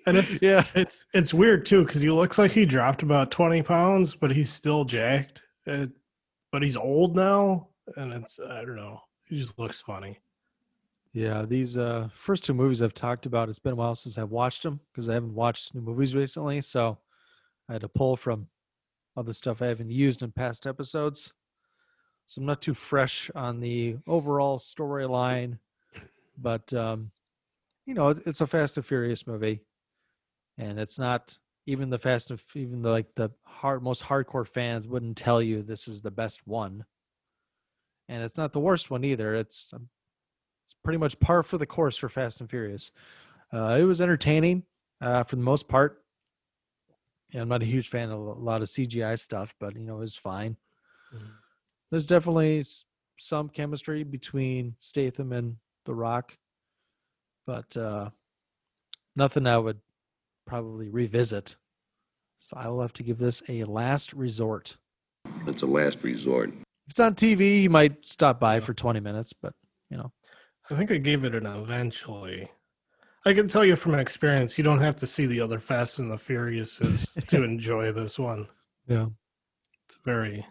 [0.06, 0.40] And it's?
[0.42, 0.64] Yeah.
[0.74, 4.50] it's it's weird too because he looks like he dropped about twenty pounds, but he's
[4.50, 5.42] still jacked.
[5.66, 5.90] It,
[6.50, 9.00] but he's old now, and it's I don't know.
[9.28, 10.18] He just looks funny.
[11.12, 14.30] Yeah, these uh, first two movies I've talked about, it's been a while since I've
[14.30, 16.62] watched them because I haven't watched new movies recently.
[16.62, 16.98] So
[17.68, 18.48] I had to pull from
[19.16, 21.34] other stuff I haven't used in past episodes.
[22.24, 25.58] So I'm not too fresh on the overall storyline,
[26.38, 27.10] but um,
[27.86, 29.60] you know, it's a Fast and Furious movie,
[30.58, 34.86] and it's not even the Fast and even the, like the hard most hardcore fans
[34.86, 36.84] wouldn't tell you this is the best one,
[38.08, 39.34] and it's not the worst one either.
[39.34, 39.88] It's um,
[40.64, 42.92] it's pretty much par for the course for Fast and Furious.
[43.52, 44.64] Uh, it was entertaining
[45.00, 46.02] uh, for the most part.
[47.30, 49.96] Yeah, I'm not a huge fan of a lot of CGI stuff, but you know,
[49.96, 50.56] it was fine.
[51.90, 52.62] There's definitely
[53.18, 56.36] some chemistry between Statham and The Rock,
[57.46, 58.10] but uh,
[59.16, 59.80] nothing I would
[60.46, 61.56] probably revisit.
[62.38, 64.76] So I will have to give this a last resort.
[65.46, 66.50] It's a last resort.
[66.50, 69.54] If it's on TV, you might stop by for 20 minutes, but
[69.90, 70.12] you know,
[70.70, 72.50] I think I gave it an eventually.
[73.24, 76.10] I can tell you from experience, you don't have to see the other Fast and
[76.10, 78.48] the Furiouses to enjoy this one.
[78.88, 79.06] yeah.
[79.86, 80.44] It's very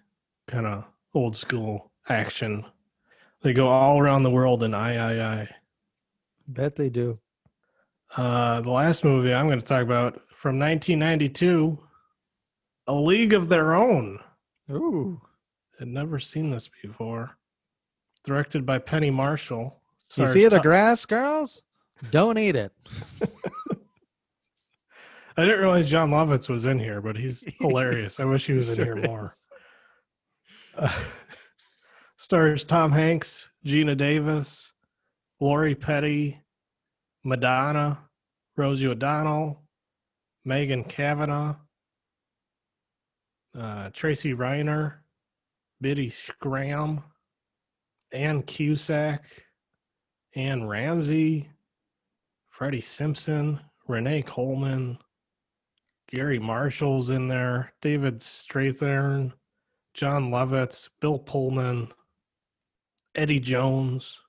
[0.48, 2.64] kind of old school action.
[3.42, 5.50] They go all around the world in I I I.
[6.54, 7.20] Bet they do.
[8.16, 11.78] Uh, the last movie I'm going to talk about from 1992,
[12.88, 14.20] A League of Their Own.
[14.70, 15.22] Ooh.
[15.80, 17.38] Had never seen this before.
[18.24, 19.82] Directed by Penny Marshall.
[20.18, 21.64] You see the grass, girls?
[22.12, 22.74] Don't eat it.
[25.38, 28.20] I didn't realize Jon Lovitz was in here, but he's hilarious.
[28.20, 29.34] I wish he was in Sure here more.
[30.78, 30.94] Uh,
[32.18, 34.71] stars Tom Hanks, Geena Davis,
[35.42, 36.40] Lori Petty,
[37.24, 37.98] Madonna,
[38.56, 39.60] Rosie O'Donnell,
[40.46, 41.56] Megan Cavanagh,
[43.58, 44.98] uh, Tracy Reiner,
[45.82, 47.02] Bitty Schram,
[48.12, 49.24] Ann Cusack,
[50.36, 51.50] Anne Ramsay,
[52.52, 55.00] Freddie Simpson, Renee Coleman,
[56.08, 59.34] Garry Marshall's in there, David Strathairn,
[59.96, 61.92] Jon Lovitz, Bill Pullman,
[63.16, 64.20] Eddie Jones.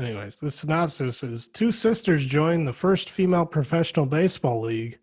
[0.00, 4.98] Anyways, the synopsis is two sisters join the first female professional baseball league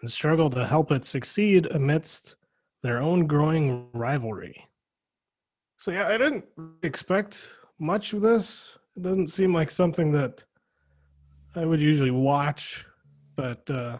[0.00, 2.36] and struggle to help it succeed amidst
[2.84, 4.64] their own growing rivalry.
[5.78, 6.44] So yeah, I didn't
[6.84, 7.48] expect
[7.80, 8.78] much of this.
[8.96, 10.44] It doesn't seem like something that
[11.56, 12.86] I would usually watch,
[13.34, 13.98] but uh,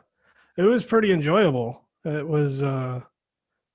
[0.57, 1.89] it was pretty enjoyable.
[2.05, 3.01] It was, uh,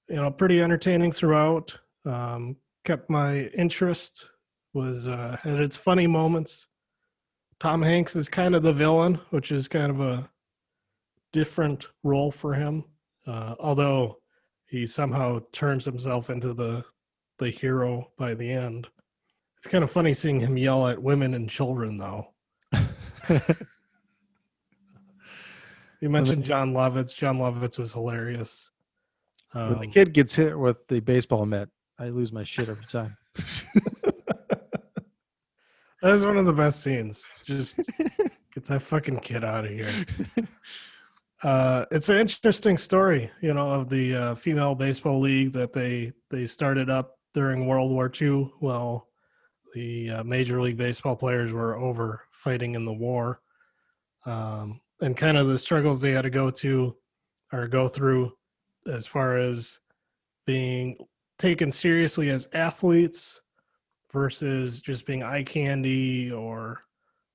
[0.07, 1.77] you know, pretty entertaining throughout.
[2.05, 4.27] Um, kept my interest.
[4.73, 6.65] Was uh, had its funny moments.
[7.59, 10.29] Tom Hanks is kind of the villain, which is kind of a
[11.31, 12.83] different role for him.
[13.27, 14.17] Uh, although
[14.65, 16.83] he somehow turns himself into the
[17.39, 18.87] the hero by the end.
[19.57, 22.27] It's kind of funny seeing him yell at women and children, though.
[26.01, 27.15] you mentioned Jon Lovitz.
[27.15, 28.69] Jon Lovitz was hilarious.
[29.53, 32.85] when the Um, kid gets hit with the baseball mitt, I lose my shit every
[32.85, 33.15] time.
[36.03, 37.25] that is one of the best scenes.
[37.45, 37.77] Just
[38.53, 39.89] get that fucking kid out of here.
[41.41, 46.13] Uh, it's an interesting story, you know, of the uh, female baseball league that they
[46.29, 48.49] they started up during World War II.
[48.59, 49.09] While
[49.73, 53.41] the uh, Major League Baseball players were over fighting in the war,
[54.25, 56.95] um, and kind of the struggles they had to go to
[57.51, 58.31] or go through
[58.87, 59.79] as far as
[60.45, 60.97] being
[61.39, 63.41] taken seriously as athletes
[64.13, 66.83] versus just being eye candy or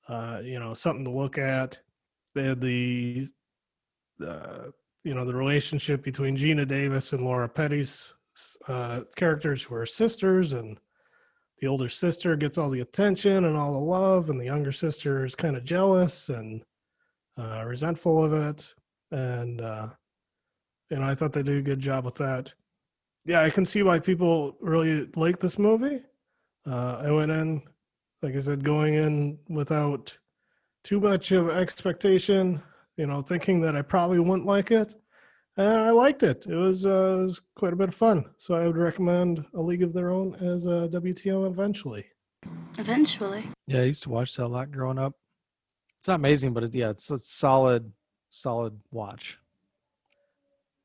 [0.09, 1.79] uh, you know something to look at.
[2.35, 3.29] They had the
[4.25, 4.71] uh,
[5.05, 8.15] you know the relationship between Geena Davis and Lori Petty's
[8.69, 10.79] uh, characters who are sisters, and
[11.61, 15.25] the older sister gets all the attention and all the love, and the younger sister
[15.25, 16.63] is kind of jealous and
[17.39, 18.75] uh, resentful of it.
[19.11, 19.89] And uh,
[20.91, 22.53] you know, I thought they did a good job with that.
[23.25, 26.01] Yeah, I can see why people really like this movie.
[26.69, 27.63] Uh, I went in,
[28.23, 30.17] like I said, going in without
[30.85, 32.63] too much of expectation
[32.99, 34.93] you know, thinking that I probably wouldn't like it.
[35.57, 36.47] And I liked it.
[36.47, 38.27] It was, uh, it was quite a bit of fun.
[38.37, 42.07] So I would recommend A League of Their Own as a WTM eventually.
[42.77, 43.45] Eventually.
[43.67, 45.15] Yeah, I used to watch that a lot growing up.
[45.99, 47.93] It's not amazing, but it, yeah, it's a solid,
[48.31, 49.39] solid watch.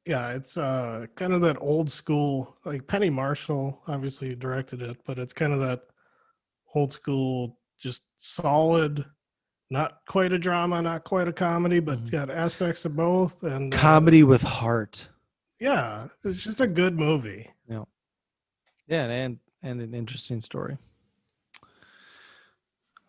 [0.06, 5.18] Yeah, it's uh, kind of that old school, like Penny Marshall obviously directed it, but
[5.18, 5.84] it's kind of that
[6.76, 9.06] old school, just solid,
[9.70, 13.44] not quite a drama, not quite a comedy, but got aspects of both.
[13.44, 15.08] And uh, Comedy with heart.
[15.60, 17.50] yeah, it's just a good movie.
[17.70, 17.84] Yeah.
[18.88, 20.78] Yeah, and and an interesting story.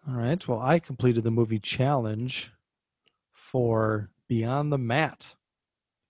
[0.07, 0.47] All right.
[0.47, 2.53] Well, I completed the movie challenge
[3.33, 5.35] for Beyond the Mat.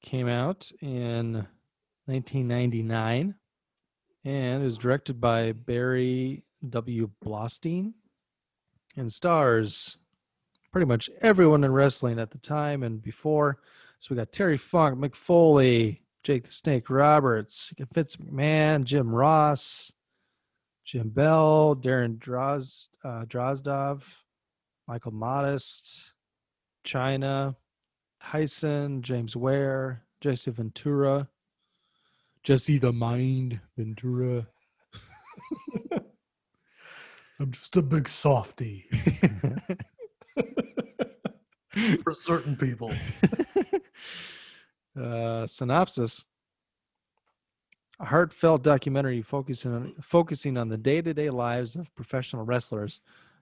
[0.04, 1.46] Came out in
[2.04, 3.34] 1999
[4.22, 7.08] and it was directed by Barry W.
[7.24, 7.94] Blaustein
[8.98, 9.96] and stars
[10.70, 13.56] pretty much everyone in wrestling at the time and before.
[13.98, 19.90] So we got Terry Funk, Mick Foley, Jake the Snake Roberts, Vince McMahon, Jim Ross,
[20.84, 24.02] Jim Bell, Darren Droz, uh, Drozdov,
[24.86, 26.12] Michael Modest,
[26.84, 27.56] Chyna,
[28.30, 31.28] Heisen, James Ware, Jesse Ventura,
[32.42, 34.46] Jesse the Mind Ventura.
[37.40, 38.87] I'm just a big softy
[42.02, 42.92] for certain people.
[45.00, 46.24] uh, synopsis
[48.00, 53.00] a heartfelt documentary focusing on focusing on the day-to-day lives of professional wrestlers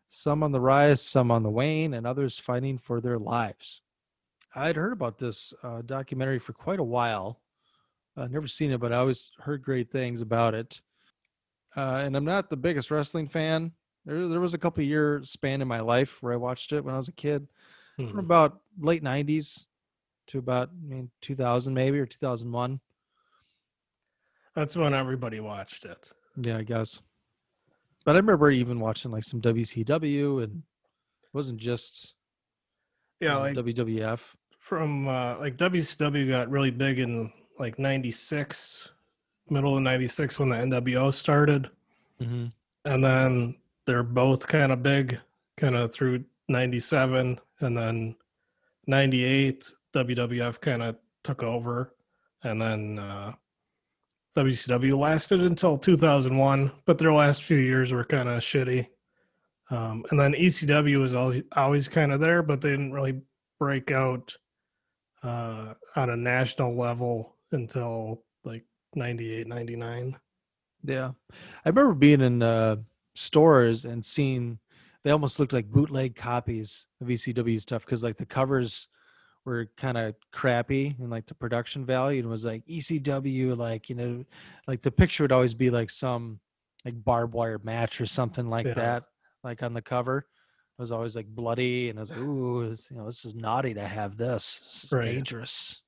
[0.09, 3.81] some on the rise some on the wane and others fighting for their lives
[4.57, 7.41] i'd heard about this uh, documentary for quite a while.
[8.17, 10.81] I've never seen it but i always heard great things about it.
[11.77, 13.73] Uh, and i'm not the biggest wrestling fan.
[14.05, 16.95] There, there was a couple year span in my life where i watched it when
[16.95, 17.47] i was a kid
[17.97, 19.67] from about late 90s
[20.29, 22.81] to about I mean 2000 maybe or 2001
[24.55, 26.11] That's when everybody watched it.
[26.43, 27.01] yeah i guess.
[28.05, 30.53] But i remember even watching like some wcw and
[31.23, 32.15] it wasn't just
[33.21, 38.91] Yeah, uh, like wwf from uh, like WCW got really big in like '96,
[39.51, 41.69] middle of '96 when the NWO started,
[42.21, 42.47] mm-hmm.
[42.85, 43.57] and then
[43.87, 45.19] they're both kind of big,
[45.57, 48.15] kind of through '97, and then
[48.87, 51.93] '98 WWF kind of took over,
[52.45, 53.33] and then uh,
[54.37, 58.87] WCW lasted until 2001, but their last few years were kind of shitty.
[59.71, 63.23] Um, and then ECW was always always kind of there, but they didn't really
[63.59, 64.37] break out
[65.23, 68.65] uh, on a national level until like
[68.95, 70.17] 98, 99.
[70.85, 71.13] Yeah.
[71.65, 72.77] I remember being in uh,
[73.15, 74.59] stores and seeing
[75.05, 78.89] they almost looked like bootleg copies of ECW stuff because like the covers
[79.45, 83.97] were kind of crappy and like the production value and was like ECW like you
[83.97, 84.25] know
[84.69, 86.39] like the picture would always be like some
[86.85, 88.75] like barbed wire match or something like Yeah.
[88.75, 89.05] that
[89.43, 90.27] like on the cover
[90.79, 93.75] was always like bloody and I was like ooh this, you know this is naughty
[93.75, 95.13] to have this this is Right.
[95.13, 95.81] dangerous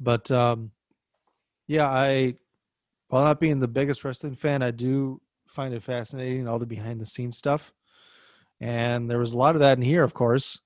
[0.00, 0.70] but um
[1.66, 2.34] yeah I
[3.08, 7.00] while not being the biggest wrestling fan I do find it fascinating all the behind
[7.00, 7.72] the scenes stuff
[8.60, 10.60] and there was a lot of that in here of course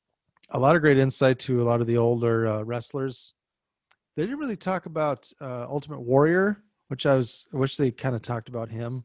[0.50, 3.32] a lot of great insight to a lot of the older uh, wrestlers.
[4.14, 8.14] They didn't really talk about uh, Ultimate Warrior, which I was I wish they kind
[8.14, 9.04] of talked about him.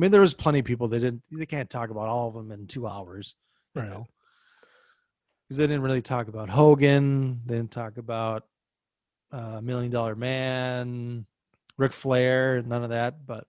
[0.00, 2.34] I mean, there was plenty of people they didn't they can't talk about all of
[2.34, 3.36] them in two hours,
[3.74, 3.90] you Right.
[3.90, 4.06] know,
[5.46, 7.42] because they didn't really talk about Hogan.
[7.44, 8.44] They didn't talk about
[9.30, 11.26] uh, Million Dollar Man,
[11.76, 13.26] Ric Flair, none of that.
[13.26, 13.46] But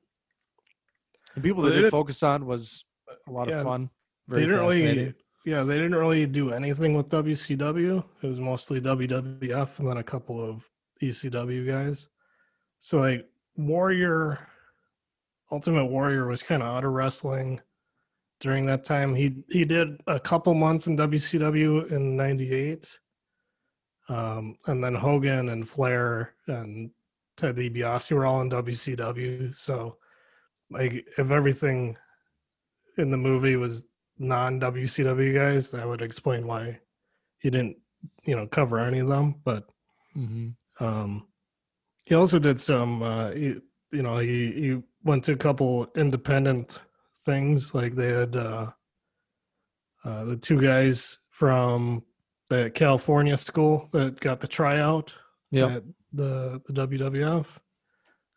[1.36, 2.84] the people Well, they did focus on was
[3.30, 3.90] a lot Yeah, of fun.
[4.28, 5.14] they didn't really,
[5.46, 8.04] yeah, they didn't really do anything with WCW.
[8.22, 10.70] It was mostly WWF and then a couple of
[11.02, 12.10] ECW guys.
[12.80, 13.26] So like
[13.56, 14.50] Warrior,
[15.52, 17.60] Ultimate Warrior was kind of out of wrestling
[18.40, 19.14] during that time.
[19.16, 23.00] He he did a couple months in WCW in '98,
[24.10, 26.92] um, and then Hogan and Flair and
[27.38, 29.54] Ted DiBiase were all in WCW.
[29.56, 29.98] So
[30.70, 31.98] like if everything
[32.98, 33.86] in the movie was
[34.18, 36.80] non WCW guys, that would explain why
[37.40, 37.78] he didn't,
[38.24, 39.36] you know, cover any of them.
[39.44, 39.68] But
[40.16, 40.56] Mhm.
[40.80, 41.28] um,
[42.06, 43.56] he also did some, uh, he,
[43.92, 46.80] you know, he he went to a couple independent
[47.26, 47.74] things.
[47.74, 48.68] Like they had uh,
[50.04, 52.04] uh, the two guys from
[52.50, 55.14] the California school that got the tryout
[55.76, 55.84] at
[56.14, 57.46] the the WWF,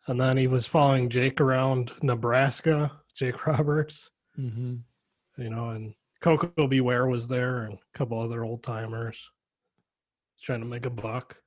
[0.07, 4.09] and then he was following Jake around Nebraska, Jake Roberts
[4.39, 5.41] Mm-hmm.
[5.41, 6.81] you know, and Koko B.
[6.81, 9.29] Ware was there and a couple other old timers
[10.43, 11.37] trying to make a buck.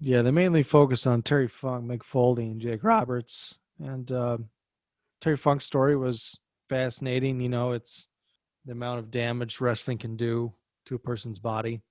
[0.00, 3.58] Yeah, they mainly focus on Terry Funk, Mick Foley, and Jake Roberts.
[3.80, 4.38] And uh,
[5.20, 7.40] Terry Funk's story was fascinating.
[7.40, 8.06] You know, it's
[8.64, 10.52] the amount of damage wrestling can do
[10.86, 11.82] to a person's body,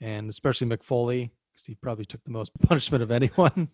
[0.00, 3.68] and especially Mick Foley, because he probably took the most punishment of anyone.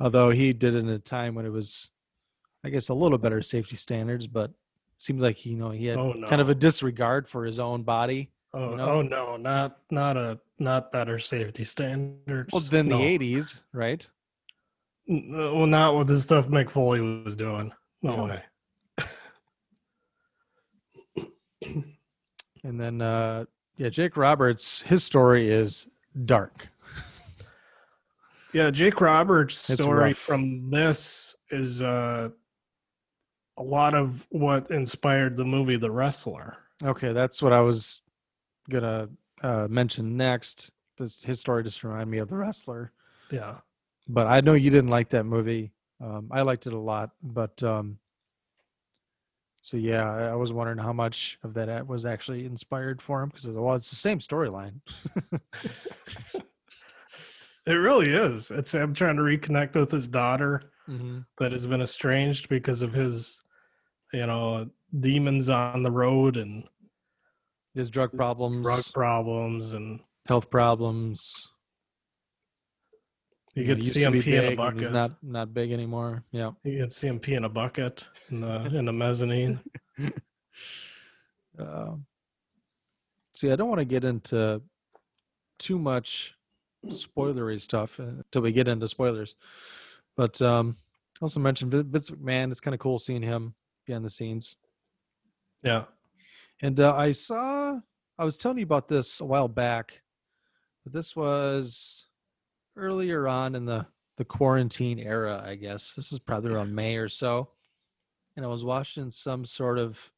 [0.00, 1.90] Although he did it in a time when it was,
[2.64, 4.50] I guess, a little better safety standards, but
[4.98, 8.30] seems like you know he had Oh, kind of a disregard for his own body.
[8.52, 8.88] Oh, You know?
[8.90, 12.52] oh no, not not a not better safety standards.
[12.52, 12.98] Well, then No.
[12.98, 14.06] the '80s, right?
[15.06, 17.72] Well, not with the stuff Mick Foley was doing.
[18.02, 18.42] No way.
[22.64, 23.44] And then, uh,
[23.76, 25.86] yeah, Jake Roberts, his story is
[26.24, 26.68] dark.
[28.54, 32.30] Yeah, Jake Roberts' story from this is uh,
[33.58, 36.56] a lot of what inspired the movie The Wrestler.
[36.82, 38.00] Okay, that's what I was
[38.70, 39.08] gonna
[39.42, 40.72] uh, mention next.
[40.96, 42.92] This his story just reminded me of the wrestler,
[43.30, 43.56] Yeah.
[44.08, 45.72] But I know you didn't like that movie.
[46.02, 47.98] Um, I liked it a lot, but um,
[49.60, 53.28] so yeah, I, I was wondering how much of that was actually inspired for him
[53.28, 54.80] because well, it's the same storyline.
[57.66, 58.50] It really is.
[58.50, 61.20] It's him trying to reconnect with his daughter mm-hmm.
[61.38, 63.40] that has been estranged because of his,
[64.12, 64.68] you know,
[65.00, 66.64] demons on the road and
[67.74, 71.50] His drug problems, drug problems, and health problems.
[73.54, 74.80] You know, could see to him be pee in a bucket.
[74.80, 76.24] He's not not big anymore.
[76.32, 76.52] Yeah.
[76.64, 79.60] You could see him pee in a bucket in the in the mezzanine.
[81.56, 82.06] Um,
[83.32, 84.60] see, I don't want to get into
[85.58, 86.34] too much
[86.86, 89.36] spoilery stuff until we get into spoilers.
[90.16, 90.76] But um,
[91.20, 92.50] also mentioned Vin- Vince McMahon.
[92.50, 93.54] It's kind of cool seeing him
[93.86, 94.56] behind the scenes.
[95.62, 95.84] Yeah.
[96.62, 97.78] And uh, I saw,
[98.18, 100.02] I was telling you about this a while back,
[100.84, 102.06] but this was
[102.76, 105.92] earlier on in the the quarantine era, I guess.
[105.94, 107.50] This is probably around May or so.
[108.36, 110.12] And I was watching some sort of,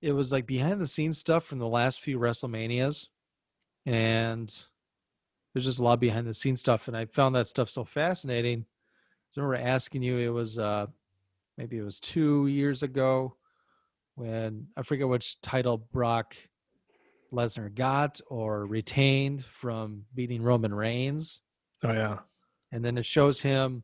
[0.00, 3.08] it was like behind the scenes stuff from the last few WrestleManias.
[3.86, 4.48] And
[5.52, 6.88] there's just a lot behind the scenes stuff.
[6.88, 8.64] And I found that stuff so fascinating.
[9.36, 10.86] I remember asking you, it was uh,
[11.56, 13.36] maybe it was two years ago
[14.14, 16.34] when I forget which title Brock
[17.32, 21.40] Lesnar got or retained from beating Roman Reigns.
[21.82, 22.18] Oh yeah.
[22.72, 23.82] And then it shows him,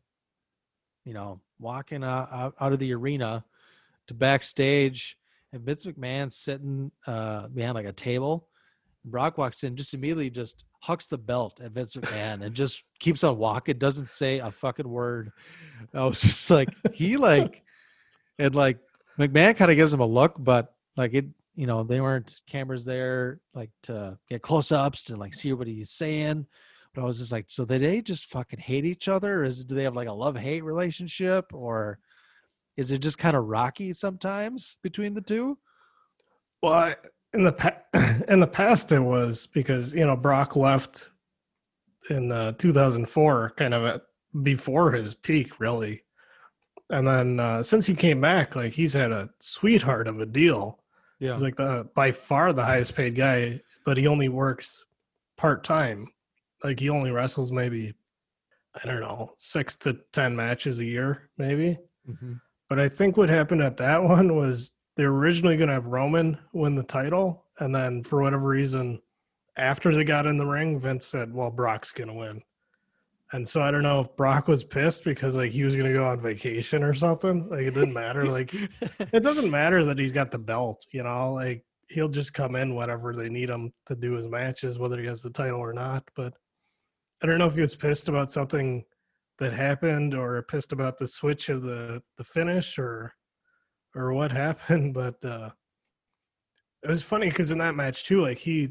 [1.04, 3.44] you know, walking out, out, of the arena
[4.06, 5.16] to backstage,
[5.52, 8.48] and Vince McMahon sitting uh, behind like a table.
[9.04, 13.24] Brock walks in, just immediately just hucks the belt at Vince McMahon and just keeps
[13.24, 15.32] on walking, doesn't say a fucking word.
[15.94, 17.62] I was just like, he like,
[18.38, 18.78] and like
[19.18, 21.26] McMahon kind of gives him a look, but like it,
[21.56, 25.66] you know, they weren't cameras there like to get close ups to like see what
[25.66, 26.46] he's saying.
[26.94, 29.40] But I was just like, so did they just fucking hate each other?
[29.40, 31.98] Or is do they have like a love hate relationship, or
[32.76, 35.58] is it just kind of rocky sometimes between the two?
[36.62, 36.96] Well, I,
[37.34, 37.82] in the pa-
[38.28, 41.08] in the past, it was because you know Brock left
[42.10, 44.02] in uh, 2004, kind of at,
[44.42, 46.02] before his peak, really.
[46.90, 50.80] And then uh, since he came back, like he's had a sweetheart of a deal.
[51.18, 54.84] Yeah, He's like the by far the highest paid guy, but he only works
[55.36, 56.08] part time.
[56.62, 57.94] Like he only wrestles maybe
[58.82, 61.78] I don't know six to ten matches a year, maybe.
[62.08, 62.40] Mhm.
[62.68, 66.38] But I think what happened at that one was they're originally going to have Roman
[66.52, 69.00] win the title, and then for whatever reason,
[69.56, 72.42] after they got in the ring, Vince said, "Well, Brock's going to win."
[73.32, 75.92] And so I don't know if Brock was pissed because like he was going to
[75.92, 77.48] go on vacation or something.
[77.48, 78.24] Like it didn't matter.
[78.30, 78.54] like
[79.12, 81.32] it doesn't matter that he's got the belt, you know.
[81.32, 85.06] Like he'll just come in whenever they need him to do his matches, whether he
[85.06, 86.04] has the title or not.
[86.14, 86.34] But
[87.22, 88.84] I don't know if he was pissed about something
[89.38, 93.12] that happened or pissed about the switch of the the finish or
[93.94, 95.50] or what happened but uh
[96.82, 98.68] it was funny because in that match too like he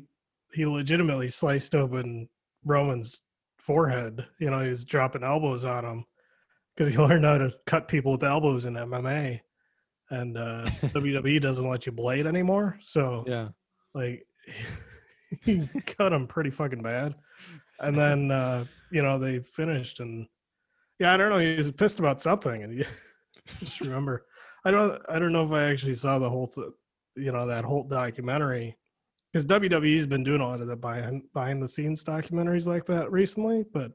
[0.54, 2.30] he legitimately sliced open
[2.64, 3.22] roman's
[3.66, 6.06] forehead you know he was dropping elbows on him
[6.76, 9.40] because he learned how to cut people with elbows in mma
[10.12, 13.48] and uh wwe doesn't let you blade anymore so yeah,
[13.94, 14.26] like
[15.42, 17.16] he cut him pretty fucking bad.
[17.80, 20.28] And then uh you know they finished and
[21.00, 22.86] yeah i don't know he was pissed about something and you
[23.60, 24.26] just remember.
[24.64, 26.68] I don't i don't know if i actually saw the whole th-
[27.16, 28.78] you know that whole documentary
[29.36, 33.12] because wwe's been doing a lot of the behind behind the scenes documentaries like that
[33.12, 33.92] recently but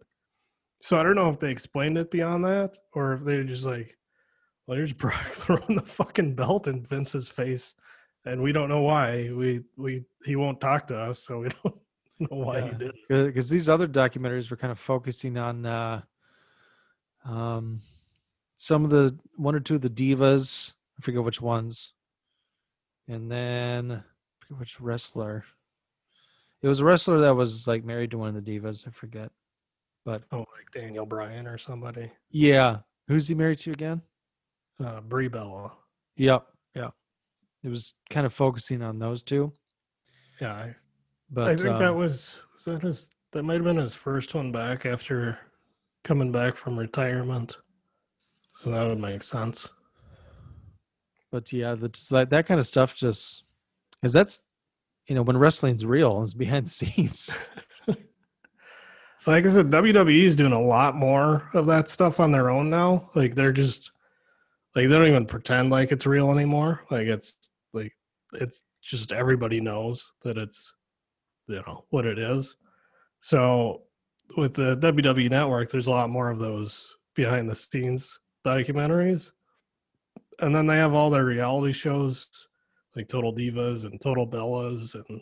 [0.82, 3.97] so i don't know if they explained it beyond that or if they're just like
[4.66, 7.74] well here's brock throwing the fucking belt in vince's face
[8.26, 11.80] and we don't know why we we he won't talk to us so we don't
[12.18, 12.64] know why Yeah.
[12.72, 16.03] he did because these other documentaries were kind of focusing on uh,
[17.24, 17.80] um,
[18.59, 20.74] some of the one or two of the divas.
[20.99, 21.93] I forget which ones,
[23.09, 24.03] and then
[24.59, 25.44] which wrestler.
[26.62, 28.86] It was a wrestler that was like married to one of the divas.
[28.86, 29.30] I forget,
[30.05, 32.78] but oh like daniel bryan or somebody yeah,
[33.09, 34.03] who's he married to again?
[34.84, 35.72] uh brie bella
[36.16, 36.90] Yep, yeah.
[37.62, 39.53] It was kind of focusing on those two,
[40.40, 40.76] yeah I,
[41.30, 44.34] but I think that um, was was that his that might have been his first
[44.34, 45.38] one back after
[46.05, 47.57] coming back from retirement
[48.55, 49.68] so that would make sense
[51.30, 53.44] but yeah, that's that that kind of stuff just
[54.01, 54.46] because that's
[55.07, 57.36] you know when wrestling's real, it's behind the scenes.
[59.26, 62.70] like I said, WWE is doing a lot more of that stuff on their own
[62.70, 63.11] now.
[63.14, 63.90] Like they're just
[64.74, 66.84] like they don't even pretend like it's real anymore.
[66.90, 67.92] Like it's like
[68.32, 70.72] it's just everybody knows that it's
[71.48, 72.57] you know what it is.
[73.20, 73.82] So
[74.36, 79.30] with the WWE network, there's a lot more of those behind the scenes documentaries.
[80.38, 82.28] And then they have all their reality shows
[82.97, 85.20] like Total Divas and Total Bellas and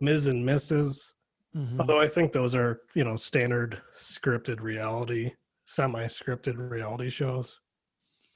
[0.00, 1.14] Miz and Mrs.
[1.56, 1.80] Mhm.
[1.80, 5.32] Although I think those are, you know, standard scripted reality,
[5.66, 7.60] semi scripted reality shows.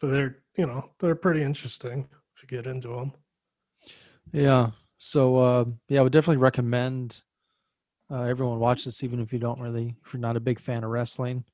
[0.01, 3.13] But they're, you know, they're pretty interesting if you get into them.
[4.33, 4.71] Yeah.
[4.99, 7.23] So uh, yeah, I would definitely recommend
[8.11, 10.85] uh, everyone watch this, even if you don't really, if you're not a big fan
[10.85, 11.45] of wrestling,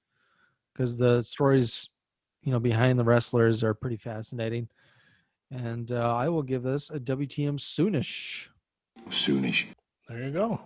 [0.73, 1.89] because the stories,
[2.43, 4.69] you know, behind the wrestlers are pretty fascinating.
[5.51, 8.47] And uh, I will give this a WTM soonish.
[9.09, 9.67] Soonish.
[10.09, 10.61] There you go.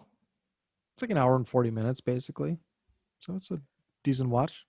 [0.94, 2.58] It's like an hour and forty minutes, basically.
[3.20, 3.60] So it's a
[4.02, 4.64] decent watch.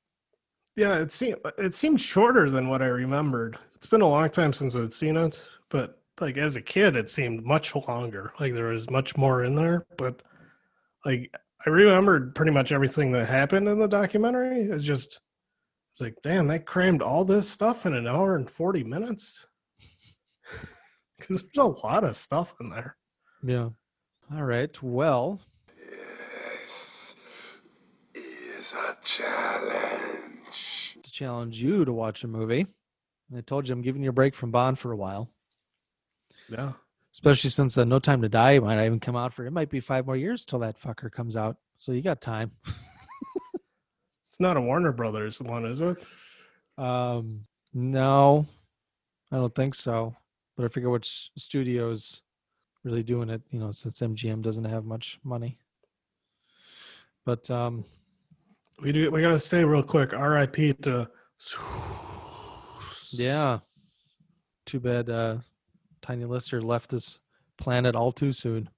[0.76, 3.58] Yeah, it seemed it seemed shorter than what I remembered.
[3.76, 7.10] It's been a long time since I'd seen it, but like as a kid, it
[7.10, 8.34] seemed much longer.
[8.40, 10.22] Like there was much more in there, but
[11.06, 11.34] like
[11.66, 14.64] I remembered pretty much everything that happened in the documentary.
[14.64, 15.20] It's just
[15.94, 19.46] it's like, damn, they crammed all this stuff in an hour and forty minutes.
[21.18, 22.98] Because there's a lot of stuff in there.
[23.42, 23.70] Yeah.
[24.36, 24.84] All right.
[24.84, 25.40] Well,
[26.62, 27.16] This
[28.14, 30.98] is a challenge.
[31.02, 32.68] to challenge you to watch a movie.
[33.36, 35.30] I told you I'm giving you a break from Bond for a while.
[36.50, 36.74] Yeah.
[37.14, 39.70] especially since uh, No Time to Die might not even come out for it might
[39.70, 41.56] be five more years till that fucker comes out.
[41.78, 42.52] So you got time.
[44.30, 46.06] It's not a Warner Brothers one, is it?
[46.78, 48.46] Um, no,
[49.32, 50.14] I don't think so.
[50.56, 52.22] But I forget which studios
[52.84, 55.58] really doing it, you know, since MGM doesn't have much money.
[57.26, 57.84] But um
[58.82, 59.10] We do.
[59.12, 60.14] We gotta say real quick.
[60.14, 60.74] R.I.P.
[60.74, 61.10] to.
[63.12, 63.60] yeah.
[64.66, 65.38] Too bad uh
[66.02, 67.20] Tiny Lister left this
[67.58, 68.70] planet all too soon.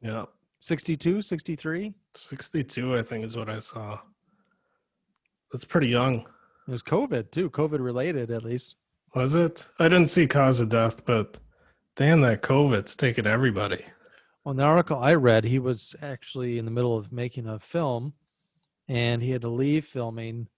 [0.00, 0.24] Yeah.
[0.60, 1.94] 62, 63?
[2.14, 3.98] Sixty-two, I think, is what I saw.
[5.52, 6.20] That's pretty young.
[6.68, 8.76] It was COVID too, COVID related at least.
[9.14, 9.66] Was it?
[9.78, 11.38] I didn't see cause of death, but
[11.96, 13.84] damn, that COVID's taking everybody.
[14.46, 18.14] On the article I read, he was actually in the middle of making a film
[18.88, 20.48] and he had to leave filming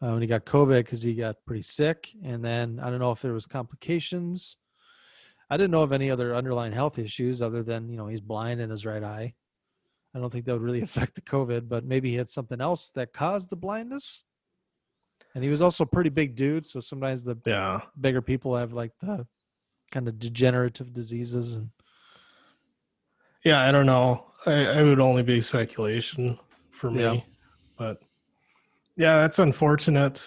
[0.00, 2.10] uh, when he got COVID because he got pretty sick.
[2.22, 4.56] And then I don't know if there was complications.
[5.50, 8.60] I didn't know of any other underlying health issues other than, you know, he's blind
[8.60, 9.34] in his right eye.
[10.14, 12.90] I don't think that would really affect the COVID, but maybe he had something else
[12.90, 14.24] that caused the blindness.
[15.34, 16.66] And he was also a pretty big dude.
[16.66, 17.80] So sometimes the Yeah.
[18.00, 19.26] bigger people have like the
[19.90, 21.70] kind of degenerative diseases and
[23.44, 24.26] Yeah, I don't know.
[24.46, 26.38] I, I would only be speculation
[26.70, 27.20] for me, Yeah.
[27.76, 28.02] but
[28.96, 30.22] yeah, that's unfortunate.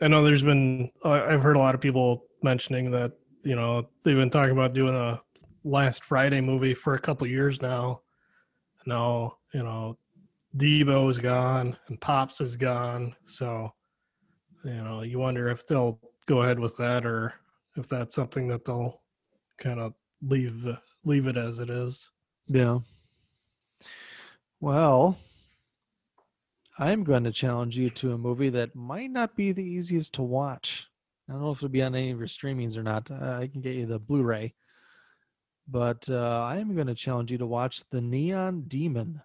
[0.00, 3.88] I know there's been I- I've heard a lot of people mentioning that you know
[4.02, 5.20] they've been talking about doing a
[5.66, 8.02] Last Friday movie for a couple years now.
[8.86, 9.98] Now you know
[10.56, 13.72] Debo is gone and Pops is gone, so
[14.64, 17.34] you know you wonder if they'll go ahead with that or
[17.76, 19.00] if that's something that they'll
[19.58, 20.66] kind of leave
[21.04, 22.08] leave it as it is.
[22.46, 22.80] Yeah.
[24.60, 25.18] Well,
[26.78, 30.22] I'm going to challenge you to a movie that might not be the easiest to
[30.22, 30.88] watch.
[31.28, 33.10] I don't know if it'll be on any of your streamings or not.
[33.10, 34.54] Uh, I can get you the Blu-ray,
[35.68, 39.22] but uh, I am going to challenge you to watch The Neon Demon.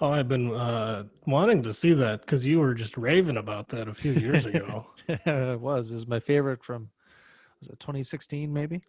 [0.00, 3.88] Oh, I've been uh, wanting to see that because you were just raving about that
[3.88, 4.86] a few years ago.
[5.08, 6.88] it was is my favorite from
[7.60, 8.82] was it 2016 maybe?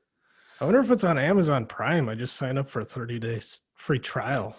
[0.62, 2.10] I wonder if it's on Amazon Prime.
[2.10, 4.55] I just signed up for a 30 days free trial.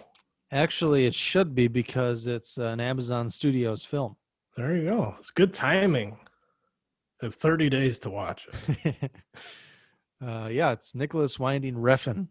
[0.51, 4.17] Actually, it should be because it's an Amazon Studios film.
[4.57, 5.15] There you go.
[5.19, 6.17] It's good timing.
[7.21, 8.47] I have 30 days to watch
[8.83, 9.11] it.
[10.25, 12.27] uh, yeah, it's Nicolas Winding Refn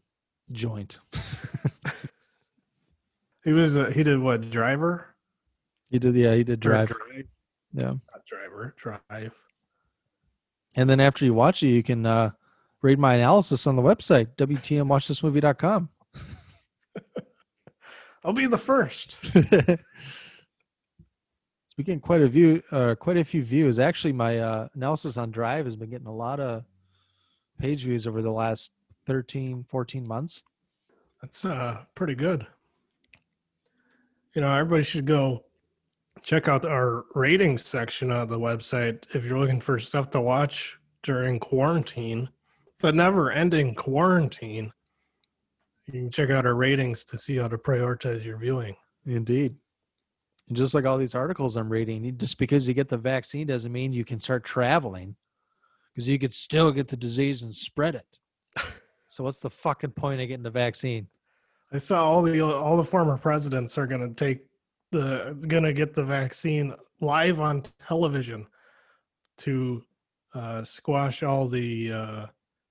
[0.53, 0.99] joint.
[3.45, 5.07] He was uh, he did what driver?
[5.91, 6.89] He did yeah, he did drive.
[6.89, 7.27] drive
[7.73, 7.89] Yeah.
[7.91, 9.35] not driver drive.
[10.77, 12.31] And then after you watch it, you can uh,
[12.83, 15.89] read my analysis on the website, WTMWatchThisMovie.com.
[18.25, 19.19] I'll be the first.
[19.35, 19.35] it's
[21.77, 23.79] been getting quite a view, uh, quite a few views.
[23.81, 26.65] Actually, my uh, analysis on Drive has been getting a lot of
[27.59, 28.71] page views over the last
[29.07, 30.45] 13, 14 months.
[31.21, 32.47] That's uh pretty good.
[34.35, 35.45] You know, everybody should go
[36.23, 40.79] check out our ratings section of the website if you're looking for stuff to watch
[41.03, 42.29] during quarantine,
[42.79, 44.73] but never ending quarantine.
[45.87, 48.77] You can check out our ratings to see how to prioritize your viewing.
[49.07, 49.57] Indeed.
[50.49, 53.73] And just like all these articles I'm reading, just because you get the vaccine doesn't
[53.73, 55.17] mean you can start traveling
[55.95, 58.19] because you could still get the disease and spread it.
[59.09, 61.09] so what's the fucking point of getting the vaccine?
[61.73, 64.41] I saw all the all the former presidents are going to take
[64.91, 68.47] the going to get the vaccine live on television
[69.39, 69.85] to
[70.35, 72.27] uh, squash all the uh,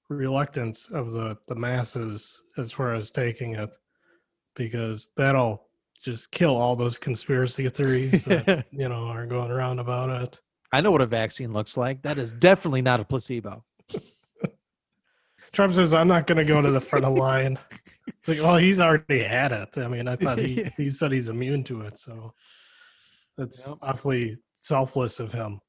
[0.10, 3.74] reluctance of the the masses as far as taking it,
[4.56, 5.66] because that'll
[6.02, 10.40] just kill all those conspiracy theories that you know are going around about it.
[10.72, 12.02] I know what a vaccine looks like.
[12.04, 13.64] That is definitely not a placebo.
[15.52, 17.58] Trump says, "I'm not going to go to the front of line."
[18.08, 19.78] It's like, well, he's already had it.
[19.78, 22.34] I mean, I thought he he said he's immune to it, so
[23.38, 23.78] that's Yep.
[23.82, 25.60] awfully selfless of him.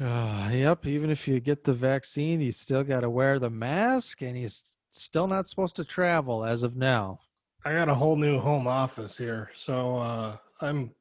[0.00, 0.86] Uh, yep.
[0.86, 4.64] Even if you get the vaccine, you still got to wear the mask, and he's
[4.90, 7.20] still not supposed to travel as of now.
[7.64, 10.92] I got a whole new home office here, so uh, I'm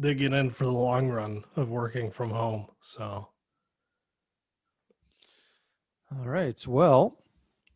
[0.00, 2.66] digging in for the long run of working from home.
[2.80, 3.28] So
[6.18, 6.66] All right.
[6.66, 7.16] Well,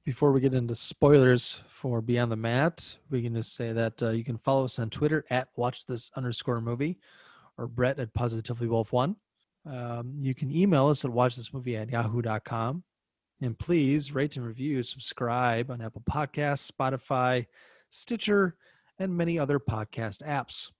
[0.05, 4.11] before we get into spoilers for Beyond the Mat, we can just say that uh,
[4.11, 6.99] you can follow us on Twitter at Watch This underscore movie
[7.57, 9.17] or Brett at Positively Wolf One.
[9.65, 12.83] Um, you can email us at watchthismovie at yahoo.com.
[13.41, 17.47] And please rate and review, subscribe on Apple Podcasts, Spotify,
[17.89, 18.57] Stitcher,
[18.99, 20.71] and many other podcast apps.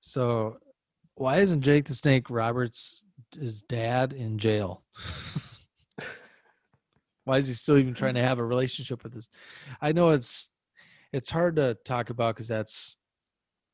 [0.00, 0.58] So,
[1.14, 3.04] why isn't Jake the Snake Roberts
[3.38, 4.82] his dad in jail?
[7.26, 9.28] why is he still even trying to have a relationship with this?
[9.82, 10.48] I know it's
[11.12, 12.96] it's hard to talk about because that's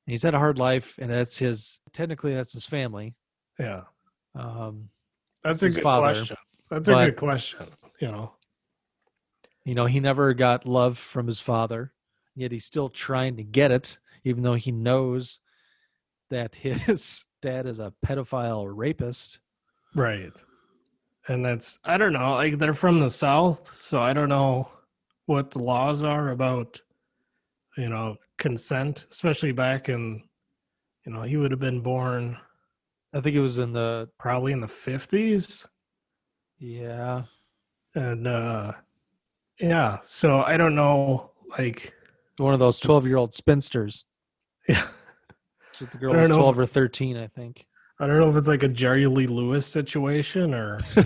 [0.07, 3.15] he's had a hard life and that's his technically that's his family.
[3.59, 3.83] Yeah.
[4.35, 4.89] Um,
[5.45, 6.37] That's a good father, question.
[6.71, 7.67] That's a good question.
[8.01, 8.33] You know.
[9.65, 11.93] you know, he never got love from his father,
[12.35, 15.39] yet he's still trying to get it, even though he knows
[16.31, 19.41] that his dad is a pedophile rapist.
[19.95, 20.33] Right.
[21.29, 24.69] And that's I don't know, like they're from the south, so I don't know
[25.27, 26.81] what the laws are about
[27.77, 30.23] you know, consent, especially back in
[31.07, 32.37] you know, he would have been born
[33.15, 35.67] I think it was in the probably in the 50s
[36.59, 37.25] yeah.
[37.95, 38.73] and uh
[39.61, 41.95] yeah, so I don't know like
[42.39, 44.05] One of those 12 year old spinsters.
[44.69, 44.89] yeah,
[45.79, 47.67] The girl was 12 or 13, I think.
[48.03, 50.81] I don't know if it's like a Jerry Lee Lewis situation or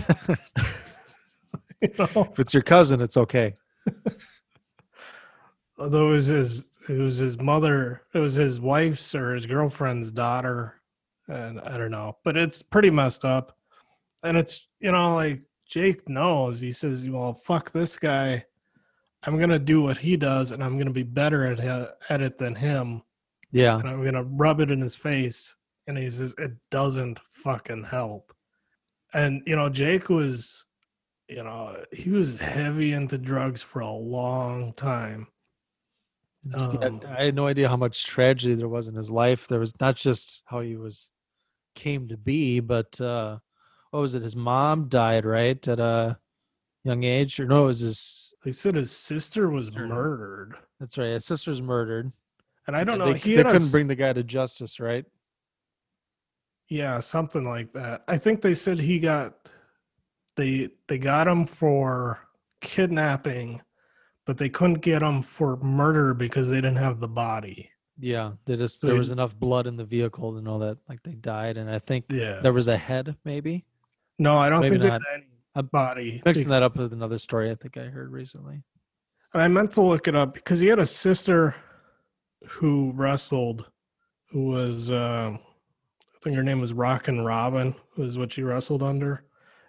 [1.79, 2.27] you know?
[2.31, 3.53] If it's your cousin, it's okay.
[5.77, 10.11] although it was his it was his mother it was his wife's or his girlfriend's
[10.11, 10.81] daughter
[11.27, 13.55] and i don't know but it's pretty messed up.
[14.23, 16.59] And it's you know like jake knows.
[16.59, 18.43] He says well fuck this guy.
[19.21, 22.55] I'm gonna do what he does and i'm gonna be better at, at it than
[22.55, 23.03] him.
[23.51, 23.77] Yeah.
[23.77, 25.53] and i'm gonna rub it in his face
[25.87, 28.33] and he says it doesn't fucking help
[29.13, 30.65] and you know jake was
[31.29, 35.27] you know he was heavy into drugs for a long time
[36.53, 39.47] Um, I had no idea how much tragedy there was in his life.
[39.47, 41.11] There was not just how he was
[41.75, 43.39] came to be, but uh
[43.91, 44.21] what was it?
[44.23, 46.17] His mom died, right, at a
[46.83, 47.63] young age, or no?
[47.63, 48.33] It was his.
[48.43, 49.87] They said his sister was Sister.
[49.87, 51.13] murdered, That's right.
[51.13, 52.11] His sister's murdered.
[52.67, 53.11] and I don't know.
[53.13, 55.05] They, he they couldn't s- bring the guy to justice, right?
[56.69, 58.03] Yeah, something like that.
[58.07, 59.49] I think they said he got
[60.35, 62.19] they they got him for
[62.61, 63.61] kidnapping,
[64.25, 67.69] but they couldn't get him for murder because they didn't have the body.
[67.99, 71.01] Yeah, they just So there was enough blood in the vehicle and all that like
[71.03, 72.39] they died, and I think Yeah.
[72.41, 73.65] there was a head, maybe.
[74.19, 75.01] No, I don't Maybe think they not.
[75.09, 76.21] had any I'm body.
[76.25, 78.63] Mixing that up with another story I think I heard recently.
[79.33, 81.55] And I meant to look it up because he had a sister
[82.47, 83.65] who wrestled,
[84.29, 85.37] who was, uh,
[86.27, 89.23] think her name was Rockin' Robin, was what she wrestled under.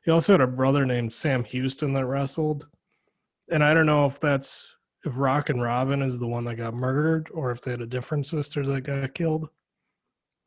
[0.05, 2.67] He also had a brother named Sam Houston that wrestled.
[3.49, 7.29] And I don't know if that's, if Rockin' Robin is the one that got murdered
[7.33, 9.49] or if they had a different sister that got killed.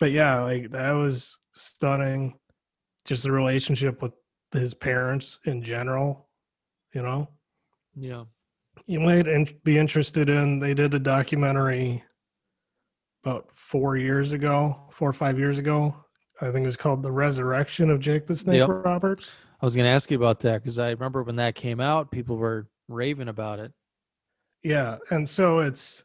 [0.01, 2.37] But yeah, like that was stunning.
[3.05, 4.11] Just the relationship with
[4.51, 6.27] his parents in general,
[6.93, 7.29] you know?
[7.95, 8.25] Yeah.
[8.85, 12.03] you might be interested in they did a documentary
[13.23, 15.95] about four years ago four or five years ago
[16.41, 18.69] i think it was called the resurrection of jake the snake Yep.
[18.85, 21.79] roberts I was going to ask you about that because I remember when that came
[21.79, 23.71] out, people were raving about it.
[24.63, 26.01] yeah and so it's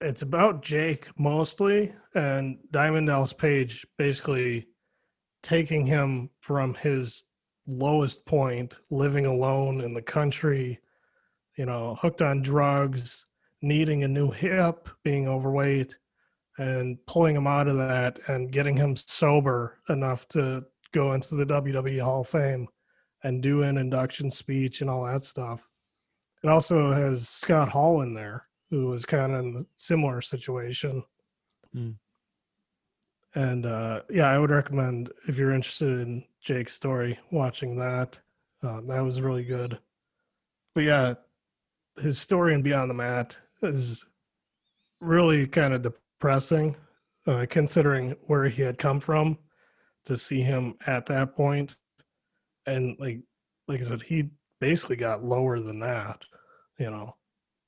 [0.00, 4.66] it's about jake mostly and diamond dallas page basically
[5.42, 7.24] taking him from his
[7.66, 10.80] lowest point living alone in the country
[11.58, 13.26] you know hooked on drugs
[13.60, 15.94] needing a new hip being overweight
[16.58, 21.46] and pulling him out of that and getting him sober enough to go into the
[21.46, 22.68] WWE Hall of Fame
[23.24, 25.68] and do an induction speech and all that stuff.
[26.42, 31.02] It also has Scott Hall in there, who was kind of in a similar situation.
[31.72, 31.92] Hmm.
[33.34, 38.18] And uh, yeah, I would recommend if you're interested in Jake's story, watching that.
[38.62, 39.78] Uh, that was really good.
[40.74, 41.14] But yeah,
[42.00, 44.04] his story in Beyond the Mat is
[45.00, 45.82] really kind of
[46.18, 46.76] depressing,
[47.26, 49.38] uh, considering where he had come from.
[50.06, 51.76] To see him at that point,
[52.66, 53.20] and like,
[53.68, 54.28] like I said, he
[54.60, 56.20] basically got lower than that.
[56.78, 57.16] You know,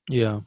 [0.07, 0.41] Yeah.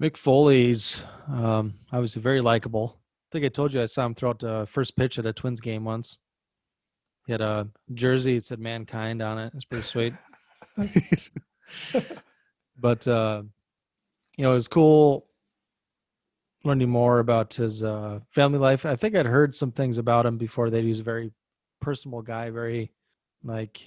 [0.00, 2.96] Mick Foley's um, obviously very likable.
[2.96, 5.32] I think I told you I saw him throw out the first pitch at a
[5.32, 6.18] Twins game once.
[7.26, 9.52] He had a jersey that said "Mankind" on it.
[9.56, 10.14] It's pretty sweet.
[12.78, 13.42] but uh,
[14.36, 15.27] you know, it was cool
[16.64, 18.84] learning more about his uh, family life.
[18.84, 21.30] I think I'd heard some things about him before that he's a very
[21.80, 22.92] personable guy, very
[23.44, 23.80] like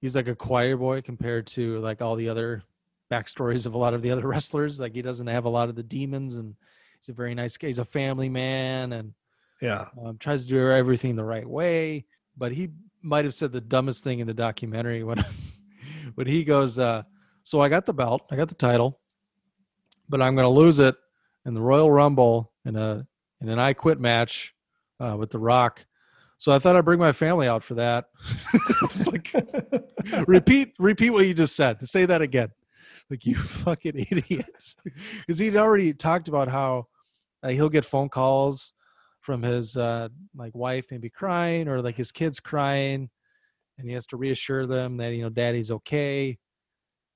[0.00, 2.62] he's like a choir boy compared to like all the other
[3.10, 4.78] backstories of a lot of the other wrestlers.
[4.78, 6.54] Like he doesn't have a lot of the demons, and
[7.00, 7.68] he's a very nice guy.
[7.68, 9.14] He's a family man, and
[9.62, 12.04] yeah, um, tries to do everything the right way.
[12.36, 12.70] But he
[13.02, 15.24] might have said the dumbest thing in the documentary when
[16.14, 17.04] when he goes, uh,
[17.42, 19.00] "So I got the belt, I got the title,
[20.10, 20.94] but I'm going to lose it
[21.48, 23.06] in the Royal Rumble in a
[23.40, 24.54] in an I Quit match
[25.00, 25.84] uh, with The Rock."
[26.36, 28.04] So I thought I'd bring my family out for that.
[29.06, 29.34] like
[30.28, 31.84] repeat repeat what you just said.
[31.86, 32.50] Say that again.
[33.10, 34.76] Like you fucking idiots.
[34.84, 36.86] Because he'd already talked about how
[37.42, 38.74] uh, he'll get phone calls
[39.20, 43.10] from his uh like wife maybe crying or like his kids crying
[43.76, 46.38] and he has to reassure them that you know daddy's okay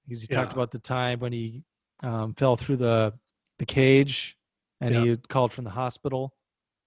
[0.07, 1.63] because he talked about the time when he
[2.03, 3.15] um, fell through the
[3.63, 4.37] the cage
[4.81, 5.05] and Yeah.
[5.05, 6.35] he called from the hospital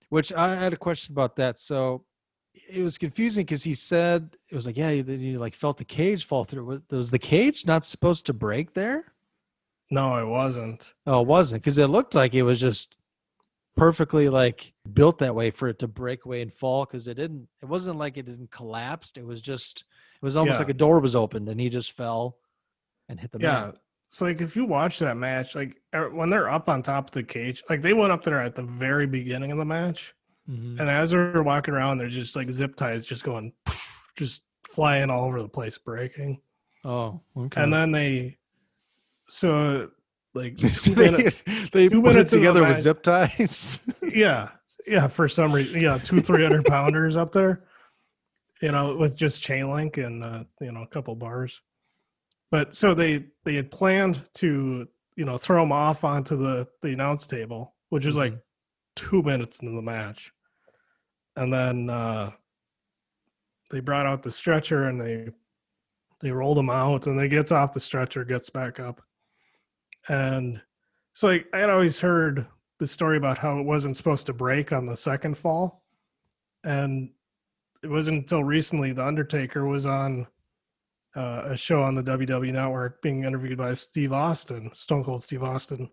[0.09, 2.03] which i had a question about that so
[2.77, 4.19] it was confusing because he said
[4.51, 7.85] it was like yeah he like felt the cage fall through was, the cage not
[7.85, 9.01] supposed to break there
[9.91, 10.81] No, it wasn't.
[11.05, 12.95] Oh, it wasn't because it looked like it was just
[13.77, 17.47] perfectly like built that way for it to break away and fall because it didn't.
[17.61, 19.17] It wasn't like it didn't collapsed.
[19.21, 19.83] It was just.
[20.21, 20.63] It was almost Yeah.
[20.63, 22.37] like a door was opened and he just fell
[23.07, 23.65] and hit the Yeah.
[23.65, 23.75] mat.
[24.15, 27.11] So like if you watch that match, like er- when they're up on top of
[27.11, 30.15] the cage, like they went up there at the very beginning of the match,
[30.49, 30.79] Mhm.
[30.79, 33.51] and as they're walking around, they're just like zip ties just going,
[34.15, 36.39] just flying all over the place, breaking.
[36.85, 37.61] Oh, okay.
[37.61, 38.37] And then they,
[39.27, 39.89] so
[40.33, 41.43] like So they, minutes-
[41.73, 43.81] they put it minutes in the together with match- zip ties.
[44.01, 44.47] yeah,
[44.87, 45.07] yeah.
[45.09, 47.65] For some reason, yeah, two three hundred pounders up there,
[48.61, 51.59] you know, with just chain link and uh, you know a couple bars.
[52.51, 56.89] But so they they had planned to you know throw him off onto the the
[56.89, 58.37] announce table, which was like
[58.95, 60.31] two minutes into the match,
[61.35, 62.31] and then uh,
[63.71, 65.29] they brought out the stretcher and they
[66.21, 69.01] they rolled him out, and they gets off the stretcher, gets back up,
[70.07, 70.61] and
[71.13, 72.45] so like I had always heard
[72.79, 75.83] the story about how it wasn't supposed to break on the second fall,
[76.63, 77.09] and
[77.83, 80.27] it wasn't until recently the Undertaker was on
[81.15, 85.43] uh, a show on the WWE Network being interviewed by Steve Austin, Stone Cold Steve
[85.43, 85.89] Austin,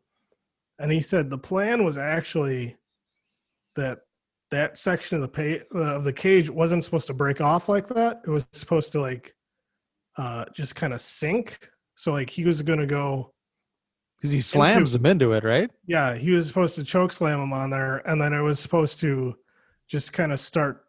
[0.79, 2.77] and he said the plan was actually
[3.77, 4.01] that
[4.51, 7.89] that section of the pay, uh, of the cage wasn't supposed to break off like
[7.89, 8.20] that.
[8.27, 9.35] It was supposed to like
[10.18, 11.59] uh, just kind of sink.
[11.95, 13.33] So like he was going to go
[14.18, 15.70] Because he slams him into it, right?
[15.87, 19.01] yeah, he was supposed to choke slam him on there, and then it was supposed
[19.01, 19.35] to
[19.89, 20.85] just kind of start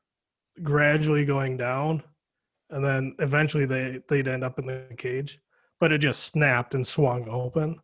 [0.61, 2.03] gradually going down,
[2.73, 5.39] and then eventually they they'd end up in the cage,
[5.79, 7.79] but it just snapped and swung open,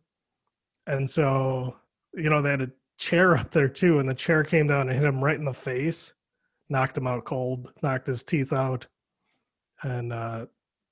[0.86, 1.76] and so
[2.12, 4.98] you know they had a chair up there too, and the chair came down and
[4.98, 6.12] hit him right in the face,
[6.68, 8.86] knocked him out cold, knocked his teeth out,
[9.82, 10.44] and uh,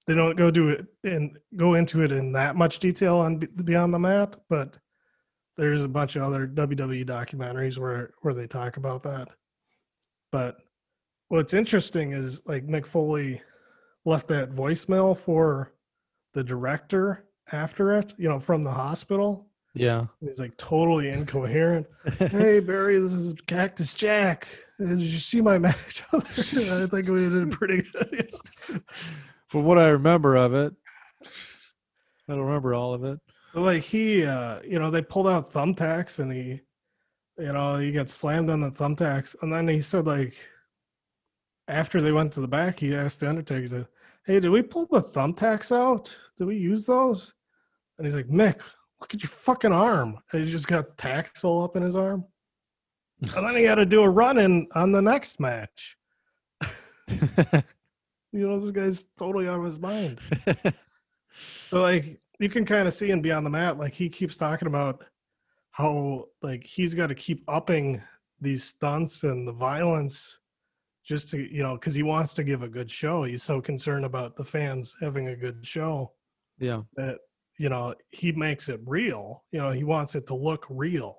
[0.07, 3.93] they don't go do it and go into it in that much detail on Beyond
[3.93, 4.79] the Mat, but
[5.57, 9.29] there's a bunch of other WWE documentaries where where they talk about that.
[10.31, 10.57] But
[11.29, 13.43] what's interesting is like Mick Foley
[14.05, 15.73] left that voicemail for
[16.35, 19.47] the director after it, you know, from the hospital.
[19.75, 20.07] Yeah.
[20.21, 21.87] He's like totally incoherent.
[22.19, 24.49] hey Barry, this is Cactus Jack.
[24.79, 26.05] Did you see my match?
[26.13, 28.35] I think we did pretty good.
[29.49, 30.75] From what I remember of it,
[32.29, 33.19] I don't remember all of it.
[33.55, 36.61] But like he, uh, you know, they pulled out thumbtacks and he,
[37.39, 39.35] you know, he got slammed on the thumbtacks.
[39.43, 40.35] And then he said, like,
[41.69, 43.89] after they went to the back, he asked the Undertaker, to,
[44.25, 46.15] "Hey, did we pull the thumbtacks out?
[46.37, 47.35] Did we use those?"
[47.97, 48.63] And he's like, "Mick,
[49.01, 52.25] look at your fucking arm." And he just got tacks all up in his arm.
[53.21, 55.97] and then he had to do a run in on the next match.
[58.33, 60.21] You know, this guy's totally out of his mind.
[61.71, 64.67] But like you can kind of see in Beyond the Mat, like he keeps talking
[64.67, 65.05] about
[65.71, 68.03] how like he's got to keep upping
[68.41, 70.39] these stunts and the violence
[71.09, 73.25] just to you know because he wants to give a good show.
[73.25, 76.13] He's so concerned about the fans having a good show
[76.59, 76.83] yeah.
[76.97, 77.19] that
[77.59, 79.45] you know he makes it real.
[79.51, 81.17] You know he wants it to look real,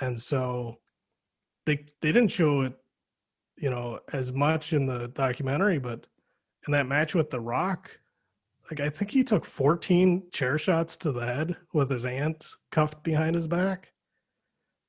[0.00, 0.76] and so
[1.66, 2.74] they they didn't show it
[3.58, 6.06] you know as much in the documentary, but
[6.66, 7.90] in that match with The Rock,
[8.70, 13.02] like I think he took 14 chair shots to the head with his aunt cuffed
[13.02, 13.93] behind his back.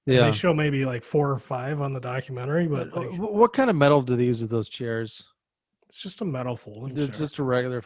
[0.06, 0.26] Yeah.
[0.26, 3.76] they show maybe like four or five on the documentary, but like, what kind of
[3.76, 5.28] metal do they use with those chairs?
[5.90, 7.16] it's just a metal folding They're chair.
[7.16, 7.82] just a regular,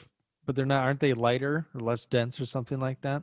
[0.45, 0.83] but they're not.
[0.83, 3.21] Aren't they lighter or less dense or something like that?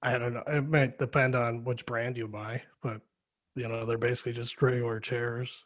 [0.00, 0.44] I don't know.
[0.46, 3.00] It might depend on which brand you buy, but
[3.56, 5.64] you know they're basically just regular chairs.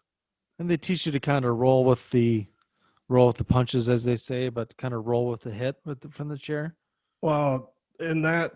[0.58, 2.46] And they teach you to kind of roll with the
[3.08, 6.00] roll with the punches, as they say, but kind of roll with the hit with
[6.00, 6.74] the, from the chair.
[7.20, 8.54] Well, in that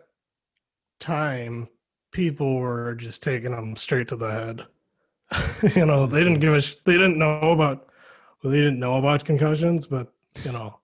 [0.99, 1.69] time,
[2.15, 4.65] people were just taking them straight to the head.
[5.77, 6.63] you know, they didn't give a.
[6.63, 7.89] Sh- they didn't know about.
[8.43, 10.13] Well, they didn't know about concussions, but
[10.45, 10.79] you know,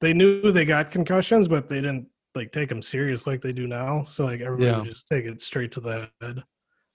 [0.00, 3.66] they knew they got concussions, but they didn't like take them serious like they do
[3.66, 4.02] now.
[4.04, 4.78] So like everybody Yeah.
[4.80, 6.42] would just take it straight to the head.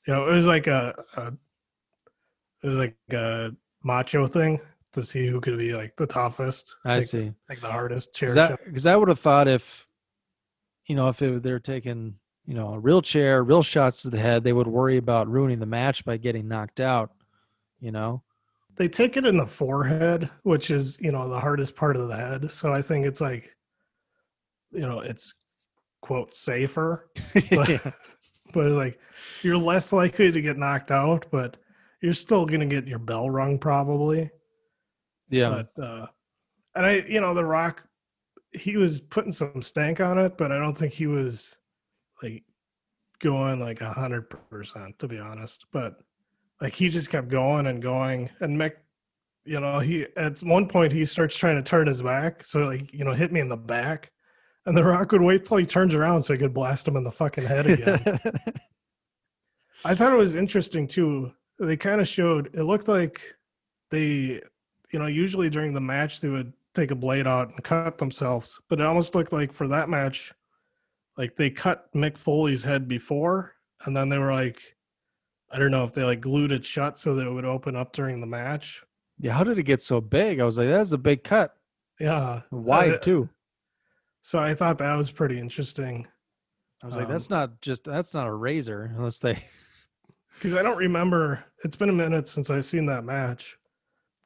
[0.07, 1.27] You know, it was like a, a
[2.61, 3.51] it was like a
[3.83, 4.59] macho thing
[4.91, 6.75] to see who could be like the toughest.
[6.83, 7.31] I like, see.
[7.47, 8.59] like the hardest chair Because shot.
[8.67, 9.87] I, 'cause I would have thought if,
[10.87, 12.15] you know, if it, they're taking,
[12.49, 15.59] you know, a real chair, real shots to the head, they would worry about ruining
[15.59, 17.11] the match by getting knocked out.
[17.79, 18.23] You know.
[18.75, 22.15] They take it in the forehead, which is you know the hardest part of the
[22.15, 22.49] head.
[22.51, 23.55] So I think it's like,
[24.71, 25.35] you know, it's
[26.01, 27.11] quote safer,
[27.51, 27.91] but, Yeah.
[28.51, 28.99] but it's like
[29.43, 31.57] you're less likely to get knocked out, but
[32.01, 34.31] you're still gonna get your bell rung probably.
[35.29, 35.49] yeah.
[35.75, 36.07] But uh
[36.75, 37.85] and I you know, The Rock
[38.53, 41.55] he was putting some stank on it, but I don't think he was
[42.21, 42.43] like
[43.19, 45.65] going like a hundred percent to be honest.
[45.71, 45.97] But
[46.61, 48.73] like he just kept going and going and Mick
[49.45, 52.93] you know, he at one point he starts trying to turn his back, so like,
[52.93, 54.11] you know, hit me in the back.
[54.65, 57.03] And the rock would wait till he turns around so he could blast him in
[57.03, 58.19] the fucking head again.
[59.85, 61.31] I thought it was interesting too.
[61.57, 63.21] They kind of showed it looked like
[63.89, 64.41] they,
[64.91, 68.59] you know, usually during the match they would take a blade out and cut themselves,
[68.69, 70.31] but it almost looked like for that match,
[71.19, 73.53] like they cut Mick Foley's head before,
[73.85, 74.75] and then they were like,
[75.51, 77.93] I don't know if they like glued it shut so that it would open up
[77.93, 78.81] during the match.
[79.19, 79.33] yeah.
[79.33, 80.39] How did it get so big?
[80.39, 81.55] I was like, that's a big cut.
[81.99, 83.29] Yeah, Wide Uh, too.
[84.21, 86.07] So I thought that was pretty interesting
[86.81, 89.43] I was like, um, that's not just that's not a razor unless they.
[90.35, 91.43] because I don't remember.
[91.65, 93.57] It's been a minute since I've seen that match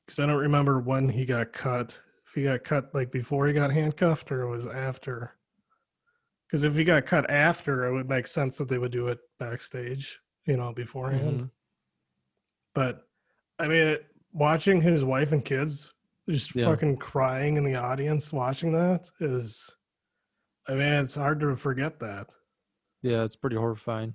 [0.05, 1.99] because I don't remember when he got cut.
[2.27, 5.35] If he got cut like before he got handcuffed or it was after.
[6.53, 9.17] Because if he got cut after, it would make sense that they would do it
[9.39, 11.41] backstage, you know, beforehand.
[11.41, 11.49] Mhm.
[12.75, 13.07] But
[13.57, 15.91] I mean, it, watching his wife and kids
[16.29, 16.65] just Yeah.
[16.65, 19.67] fucking crying in the audience watching that is,
[20.67, 22.27] I mean, it's hard to forget that.
[23.01, 24.13] Yeah, it's pretty horrifying.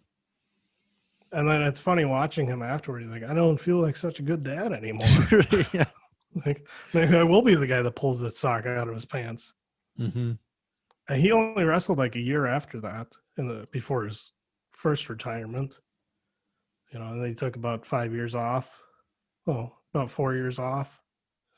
[1.33, 3.03] And then it's funny watching him afterward.
[3.03, 5.09] He's like, I don't feel like such a good dad anymore.
[5.73, 5.87] yeah.
[6.47, 9.55] like maybe I will be the guy that pulls the sock out of his pants.
[9.97, 10.39] hmm And
[11.15, 14.33] he only wrestled like a year after that, in the before his
[14.73, 15.79] first retirement.
[16.93, 18.71] You know, and they took about five years off.
[19.47, 21.01] Oh, about four years off.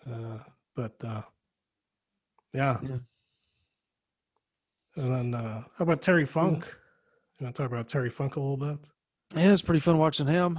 [0.07, 0.39] Uh,
[0.75, 1.23] but uh,
[2.53, 2.79] yeah.
[2.83, 2.99] Yeah.
[4.97, 6.67] And then uh, how about Terry Funk?
[7.39, 8.79] You want to talk about Terry Funk a little bit?
[9.35, 10.59] Yeah, it's pretty fun watching him.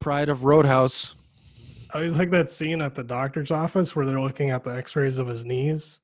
[0.00, 1.14] Pride of Roadhouse.
[1.92, 5.18] I always like that scene at the doctor's office where they're looking at the X-rays
[5.18, 6.00] of his knees,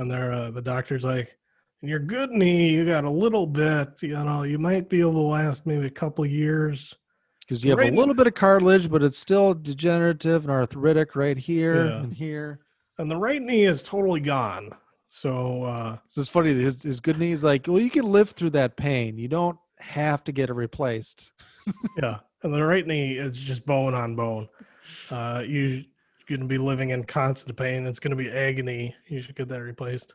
[0.00, 1.36] and they're uh, the doctor's like,
[1.82, 4.02] "In your good knee, you got a little bit.
[4.02, 6.94] You know, you might be able to last maybe a couple years."
[7.40, 7.92] Because you have Right.
[7.92, 12.02] a little bit of cartilage, but it's still degenerative and arthritic right here Yeah.
[12.02, 12.60] and here.
[12.98, 14.70] And the right knee is totally gone.
[15.08, 16.54] So uh, So it's funny.
[16.54, 19.18] His his good knee is like, well, you can live through that pain.
[19.18, 21.32] You don't have to get it replaced.
[22.00, 24.48] yeah, and the right knee is just bone on bone.
[25.10, 25.84] Uh, you
[26.38, 27.86] going to be living in constant pain.
[27.86, 28.94] It's going to be agony.
[29.08, 30.14] You should get that replaced.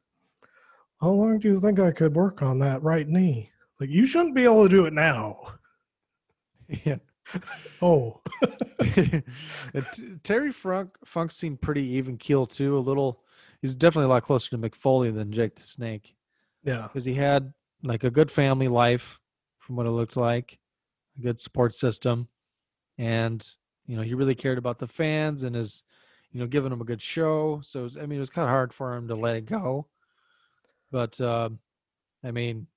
[1.01, 3.51] How long do you think I could work on that right knee?
[3.79, 5.39] Like you shouldn't be able to do it now.
[6.83, 6.95] Yeah.
[7.79, 8.21] Oh,
[10.23, 12.75] Terry Funk Funk seemed pretty even keel too.
[12.75, 13.21] A little.
[13.61, 16.15] He's definitely a lot closer to Mick Foley than Jake the Snake
[16.65, 17.53] yeah, because he had
[17.83, 19.19] like a good family life,
[19.59, 20.59] from what it looked like,
[21.17, 22.27] a good support system,
[22.97, 23.47] and
[23.85, 25.83] you know he really cared about the fans and is,
[26.35, 27.61] you know, giving him a good show.
[27.63, 29.87] So was, I mean, it was kind of hard for him to let it go,
[30.91, 31.59] but um,
[32.25, 32.67] I mean,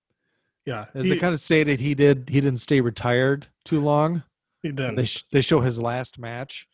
[0.64, 0.84] yeah.
[0.94, 4.22] as he, they kind of stated, he did he didn't stay retired too long.
[4.62, 4.94] he didn't.
[4.94, 6.68] They sh- they show his last match,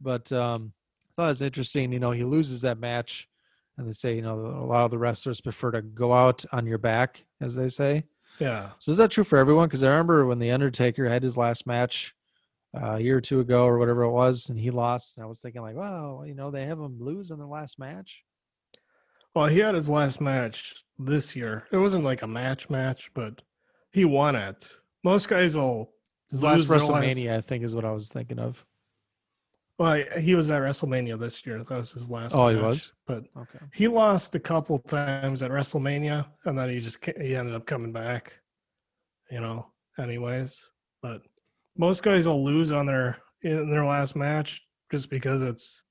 [0.00, 0.72] but um,
[1.04, 1.92] I thought it was interesting.
[1.92, 3.28] You know, he loses that match,
[3.76, 6.64] and they say you know a lot of the wrestlers prefer to go out on
[6.64, 8.04] your back, as they say.
[8.38, 9.68] yeah, So is that true for everyone?
[9.68, 12.14] Because I remember when the Undertaker had his last match
[12.74, 15.16] a year or two ago, or whatever it was, and he lost.
[15.16, 17.78] And I was thinking like, wow, you know, they have him lose in their last
[17.78, 18.24] match.
[19.34, 21.66] Well, he had his last match this year.
[21.72, 23.42] It wasn't like a match match, but
[23.92, 24.68] he won it.
[25.04, 25.90] Most guys will
[26.30, 28.64] His last WrestleMania, I think, is what I was thinking of.
[29.78, 31.64] Well, he was at WrestleMania this year.
[31.64, 32.34] That was his last.
[32.34, 32.92] Oh, he was?
[33.06, 33.58] But Okay.
[33.72, 37.92] he lost a couple times at WrestleMania, and then he just he ended up coming
[37.92, 38.34] back.
[39.30, 39.66] You know,
[39.98, 40.68] anyways.
[41.00, 41.22] But
[41.76, 45.82] most guys will lose on their in their last match just because it's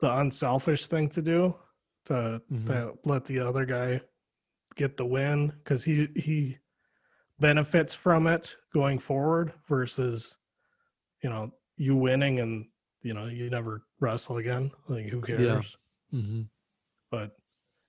[0.00, 1.54] the unselfish thing to do
[2.06, 2.66] to, Mhm.
[2.66, 4.00] to let the other guy
[4.76, 6.58] get the win because he he
[7.38, 10.36] benefits from it going forward versus
[11.22, 12.66] you know you winning and
[13.02, 14.70] you know you never wrestle again.
[14.88, 15.76] Like who cares?
[16.10, 16.42] Hmm
[17.10, 17.36] but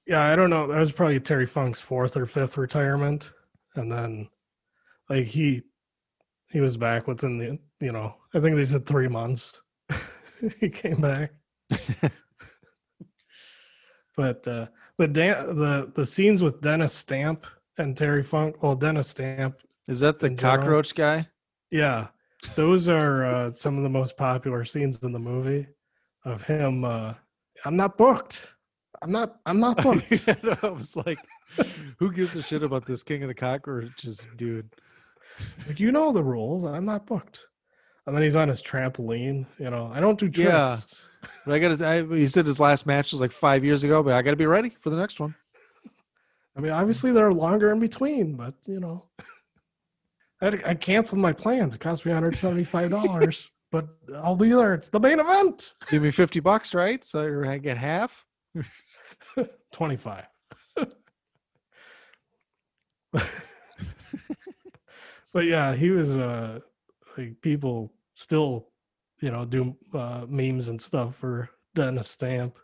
[0.07, 0.67] yeah i don't know.
[0.67, 3.29] That was probably terry funk's fourth or fifth retirement.
[3.75, 4.29] And then
[5.09, 5.61] like he
[6.51, 9.59] he was back within the you know i think they said three months
[10.59, 11.31] he came back
[14.15, 17.45] but uh the Dan- the the scenes with dennis stamp
[17.77, 19.55] and terry funk well dennis stamp
[19.87, 21.27] Is that the cockroach guy?
[21.71, 22.07] yeah
[22.55, 25.67] those are uh, some of the most popular scenes in the movie
[26.25, 26.83] of him.
[26.83, 27.13] Uh,
[27.65, 28.47] I'm not booked.
[29.03, 29.35] I'm not.
[29.45, 30.27] I'm not booked.
[30.63, 31.19] I was like,
[31.99, 34.73] who gives a shit about this King of the Cockroaches dude?
[35.67, 36.63] Like you know the rules.
[36.63, 37.45] I'm not booked.
[38.05, 39.45] And then he's on his trampoline.
[39.59, 40.47] You know, I don't do tricks.
[40.47, 40.77] Yeah.
[41.45, 42.15] But I got to.
[42.15, 44.47] He said his last match was like five years ago, but I got to be
[44.47, 45.35] ready for the next one.
[46.57, 49.05] I mean, obviously there are longer in between, but you know,
[50.41, 51.75] I, I canceled my plans.
[51.75, 54.73] It cost me 175 dollars, but I'll be there.
[54.73, 55.73] It's the main event.
[55.89, 57.03] Give me fifty bucks, right?
[57.05, 58.25] So I get half.
[59.71, 60.25] 25.
[65.33, 66.59] but yeah, he was uh
[67.17, 68.67] like people still,
[69.21, 72.57] you know, do uh memes and stuff for Dennis Stamp.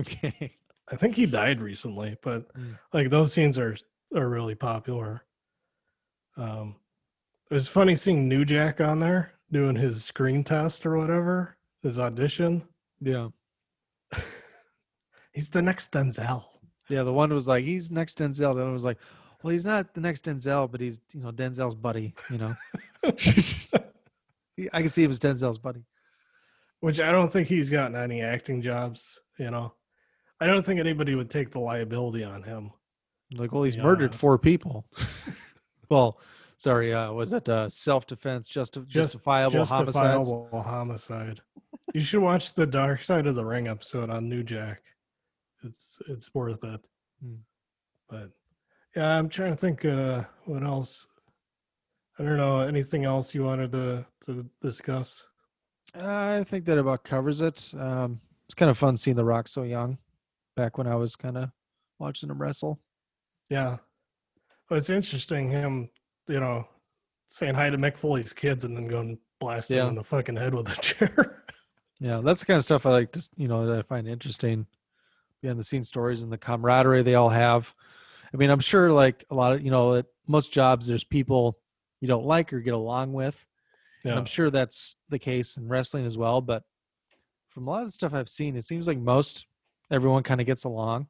[0.00, 0.56] Okay.
[0.92, 2.78] I think he died recently, but Mm.
[2.92, 3.76] like those scenes are
[4.14, 5.24] are really popular.
[6.36, 6.76] Um
[7.50, 11.98] it was funny seeing New Jack on there doing his screen test or whatever, his
[11.98, 12.62] audition.
[13.00, 13.28] Yeah.
[15.32, 16.44] He's the next Denzel.
[16.88, 17.02] Yeah.
[17.02, 18.54] The one was like, he's next Denzel.
[18.54, 18.98] The other was like,
[19.44, 22.14] well, he's not the next Denzel, but he's you know Denzel's buddy.
[22.30, 22.54] You know.
[24.72, 25.84] I can see him as Denzel's buddy.
[26.80, 29.74] Which I don't think he's gotten any acting jobs, you know.
[30.40, 32.70] I don't think anybody would take the liability on him.
[33.36, 34.20] Like, well, he's murdered honest.
[34.20, 34.86] four people.
[35.90, 36.18] well,
[36.56, 40.30] sorry, uh, was that uh, self-defense, justi- Just- justifiable, homicides?
[40.30, 41.40] Justifiable homicide.
[41.92, 44.80] You should watch the Dark Side of the Ring episode on New Jack.
[45.62, 46.80] It's it's worth it.
[47.22, 47.34] Hmm.
[48.08, 48.30] But
[48.96, 51.06] yeah, I'm trying to think uh what else.
[52.18, 55.24] I don't know, anything else you wanted to to discuss?
[55.94, 57.72] I think that about covers it.
[57.78, 59.98] Um, it's kind of fun seeing The Rock so young.
[60.56, 61.50] Back when I was kind of
[61.98, 62.80] watching him wrestle.
[63.50, 63.78] Yeah.
[64.70, 65.90] Well, it's interesting him,
[66.28, 66.66] you know,
[67.28, 69.88] saying hi to Mick Foley's kids and then going blasting Yeah.
[69.88, 71.42] in the fucking head with a chair.
[72.00, 74.66] Yeah, that's the kind of stuff I like to, you know, that I find interesting.
[75.42, 77.74] Behind the scenes stories and the camaraderie they all have.
[78.34, 81.58] I mean, I'm sure like a lot of, you know, at most jobs, there's people
[82.00, 83.46] you don't like or get along with.
[84.02, 84.18] And yeah.
[84.18, 86.40] I'm sure that's the case in wrestling as well.
[86.40, 86.64] But
[87.48, 89.46] from a lot of the stuff I've seen, it seems like most
[89.90, 91.06] everyone kind of gets along.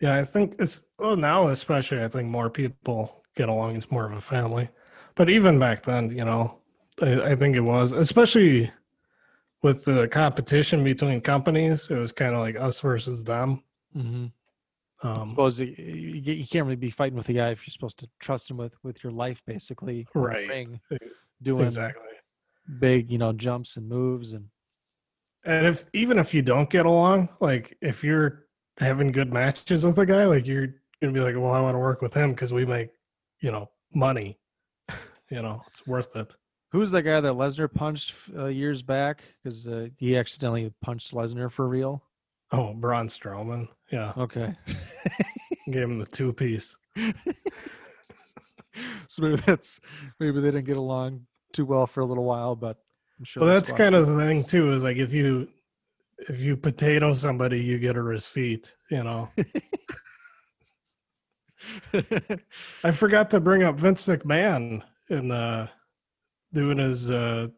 [0.00, 3.76] Yeah, I think it's well now especially I think more people get along.
[3.76, 4.68] It's more of a family.
[5.14, 6.58] But even back then, you know,
[7.00, 8.72] I, I think it was, especially
[9.62, 13.62] with the competition between companies, it was kind of like us versus them.
[13.96, 14.26] Mm-hmm.
[15.02, 17.98] I Um, suppose you, you can't really be fighting with a guy if you're supposed
[17.98, 20.06] to trust him with with your life, basically.
[20.14, 20.48] Right.
[20.48, 20.80] ring,
[21.42, 22.02] doing exactly.
[22.78, 24.48] big, you know, jumps and moves and
[25.44, 28.46] And if even if you don't get along, like if you're
[28.78, 30.68] having good matches with a guy, like you're
[31.00, 32.90] gonna be like, well, I want to work with him because we make,
[33.40, 34.38] you know, money.
[35.30, 36.32] you know, it's worth it.
[36.72, 39.22] Who's that guy that Lesnar punched uh, years back?
[39.42, 42.02] Because uh, he accidentally punched Lesnar for real.
[42.54, 43.68] Oh, Braun Strowman.
[43.90, 44.54] Yeah, Okay.
[45.70, 46.76] gave him the two piece.
[49.08, 49.80] so maybe that's
[50.20, 52.78] maybe they didn't get along too well for a little while, but
[53.18, 53.42] I'm sure.
[53.42, 54.72] Well, that's kind of the thing too.
[54.72, 55.48] Is like if you
[56.28, 58.74] if you potato somebody, you get a receipt.
[58.90, 59.28] You know.
[62.84, 65.68] I forgot to bring up Vince McMahon in uh,
[66.52, 67.48] doing his uh,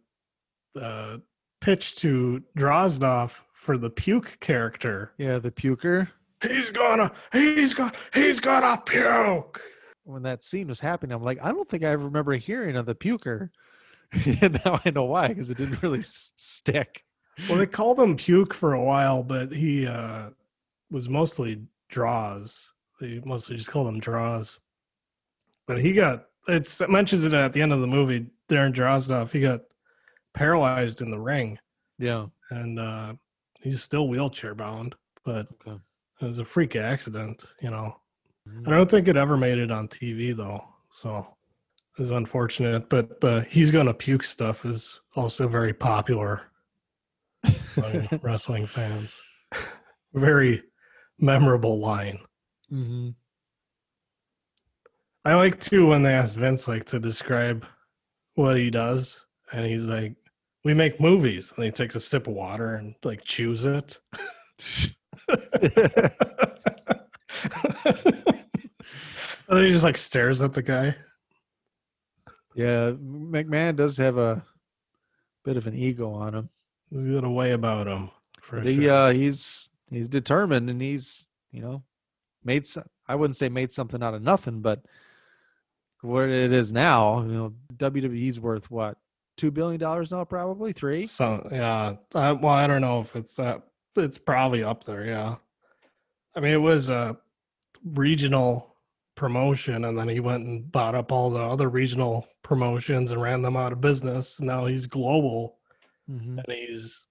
[0.80, 1.16] uh,
[1.60, 5.12] pitch to Drozdov for the puke character.
[5.18, 6.08] yeah, the puker.
[6.42, 9.60] He's gonna, he's gonna, he's gonna puke.
[10.04, 12.86] When that scene was happening, I'm like, I don't think I ever remember hearing of
[12.86, 13.50] the puker.
[14.42, 17.02] and now I know why, because it didn't really s- stick.
[17.48, 20.28] Well, they called him puke for a while, but he uh,
[20.90, 22.70] was mostly draws.
[23.00, 24.58] They mostly just called him draws.
[25.66, 28.26] But he got it's, it mentions it at the end of the movie.
[28.48, 29.62] Darren Drozdov, he got
[30.34, 31.58] paralyzed in the ring,
[31.98, 32.26] Yeah.
[32.50, 33.14] and uh,
[33.66, 34.94] he's still wheelchair bound.
[35.24, 35.76] But Okay.
[36.20, 37.96] it was a freak accident, you know.
[38.48, 38.68] Mm.
[38.68, 41.26] I don't think it ever made it on TV though, so
[41.98, 42.88] it's unfortunate.
[42.88, 46.42] But the he's gonna puke stuff is also very popular
[47.76, 49.20] among wrestling fans.
[50.14, 50.62] Very
[51.18, 52.20] memorable line.
[52.72, 53.10] Mm-hmm.
[55.24, 57.66] I like too when they ask Vince like to describe
[58.34, 60.14] what he does, and he's like,
[60.66, 64.00] "We make movies," and he takes a sip of water and like chews it.
[65.28, 65.38] and
[69.48, 70.96] then he just like stares at the guy.
[72.56, 72.90] yeah.
[72.90, 74.42] McMahon does have a
[75.44, 76.48] bit of an ego on him.
[76.90, 78.10] He's got a way about him.
[78.42, 78.92] For But he sure.
[78.92, 81.84] uh he's he's determined and he's you know
[82.44, 84.82] made some I wouldn't say made something out of nothing, but
[86.00, 88.98] what it is now, you know, WWE's worth what
[89.36, 91.06] two billion dollars now, probably three.
[91.06, 93.62] So yeah, I, well, I don't know if it's that.
[93.96, 95.04] It's probably up there.
[95.06, 95.36] Yeah,
[96.34, 97.16] I mean, it was a
[97.84, 98.74] regional
[99.14, 103.42] promotion, and then he went and bought up all the other regional promotions and ran
[103.42, 104.38] them out of business.
[104.40, 105.58] Now he's global,
[106.10, 106.38] Mhm.
[106.44, 107.06] and he's,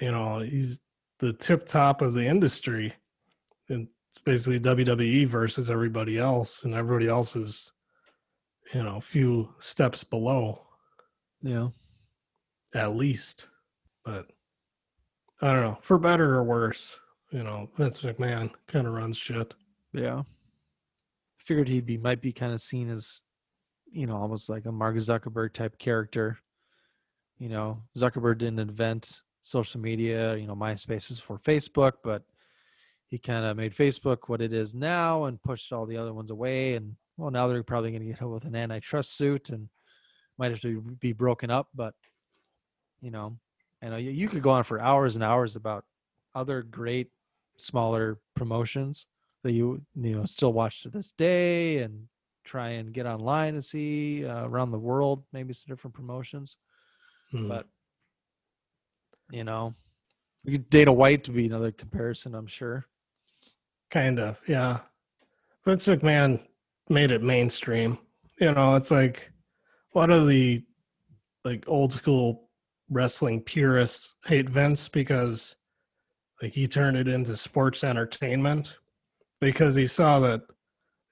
[0.00, 0.78] you know, he's
[1.18, 2.94] the tip top of the industry.
[3.68, 7.72] And it's basically WWE versus everybody else, and everybody else is,
[8.72, 10.67] you know, a few steps below
[11.42, 11.68] Yeah.
[12.74, 13.46] at least.
[14.04, 14.26] But
[15.40, 16.96] I don't know, for better or worse,
[17.30, 19.54] you know, Vince McMahon kind of runs shit.
[19.92, 20.22] Yeah.
[21.38, 23.20] Figured he'd be might be kind of seen as,
[23.90, 26.38] you know, almost like a Mark Zuckerberg type character.
[27.38, 32.22] You know, Zuckerberg didn't invent social media, you know, MySpace is for Facebook, but
[33.06, 36.30] he kind of made Facebook what it is now and pushed all the other ones
[36.30, 36.74] away.
[36.74, 39.68] And well, now they're probably going to get hit with an antitrust suit and
[40.38, 41.68] might have to be broken up.
[41.74, 41.94] But,
[43.00, 43.36] you know,
[43.82, 45.84] I know you, you could go on for hours and hours about
[46.34, 47.10] other great
[47.56, 49.06] smaller promotions
[49.42, 52.06] that you you know still watch to this day and
[52.44, 56.56] try and get online to see uh, around the world maybe some different promotions
[57.30, 57.48] Hmm.
[57.48, 57.66] but
[59.30, 59.74] you know
[60.70, 62.86] dana white to be another comparison i'm sure
[63.90, 64.80] Kind of, yeah.
[65.64, 66.40] Vince McMahon
[66.90, 67.98] made it mainstream.
[68.38, 69.32] You know, it's like
[69.94, 70.62] a lot of the
[71.44, 72.48] like old school
[72.90, 75.56] wrestling purists hate Vince because
[76.42, 78.76] like he turned it into sports entertainment
[79.40, 80.42] because he saw that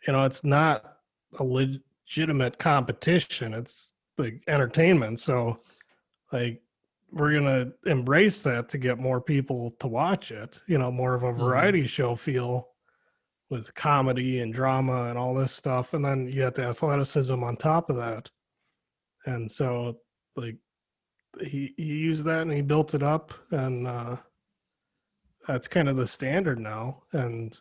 [0.07, 0.99] you know it's not
[1.39, 3.55] a legitimate competition.
[3.55, 5.21] It's like entertainment.
[5.21, 5.61] So
[6.33, 6.63] like
[7.13, 11.23] we're gonna embrace that to get more people to watch it you know more of
[11.23, 11.41] a mm-hmm.
[11.41, 12.69] variety show feel
[13.49, 15.95] with comedy and drama and all this stuff.
[15.95, 18.29] And then you have the athleticism on top of that
[19.27, 19.99] and so
[20.37, 20.57] like
[21.43, 24.17] he, he used that and he built it up and uh
[25.47, 27.03] that's kind of the standard now.
[27.13, 27.57] And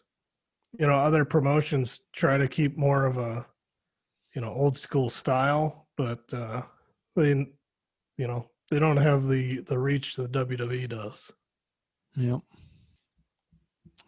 [0.78, 3.46] you know other promotions try to keep more of a
[4.34, 6.62] you know old school style but uh
[7.16, 7.30] they
[8.18, 11.32] you know they don't have the the reach that WWE does.
[12.16, 12.40] Yep.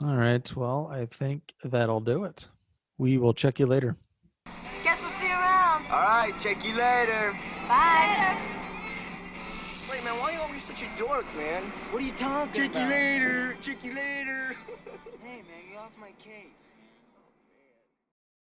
[0.01, 0.55] All right.
[0.55, 2.47] Well i think that'll do it.
[2.97, 3.97] We will check you later
[4.83, 5.67] Guess we'll see you around.
[5.89, 7.31] All right, check you later.
[7.65, 8.37] Bye.
[9.89, 11.63] Wait, man, why are you always such a dork, man?
[11.91, 12.53] What are you talking about?
[12.53, 13.55] Check you later.
[13.61, 14.55] Check you later.
[15.23, 16.66] Hey, man, get off my case.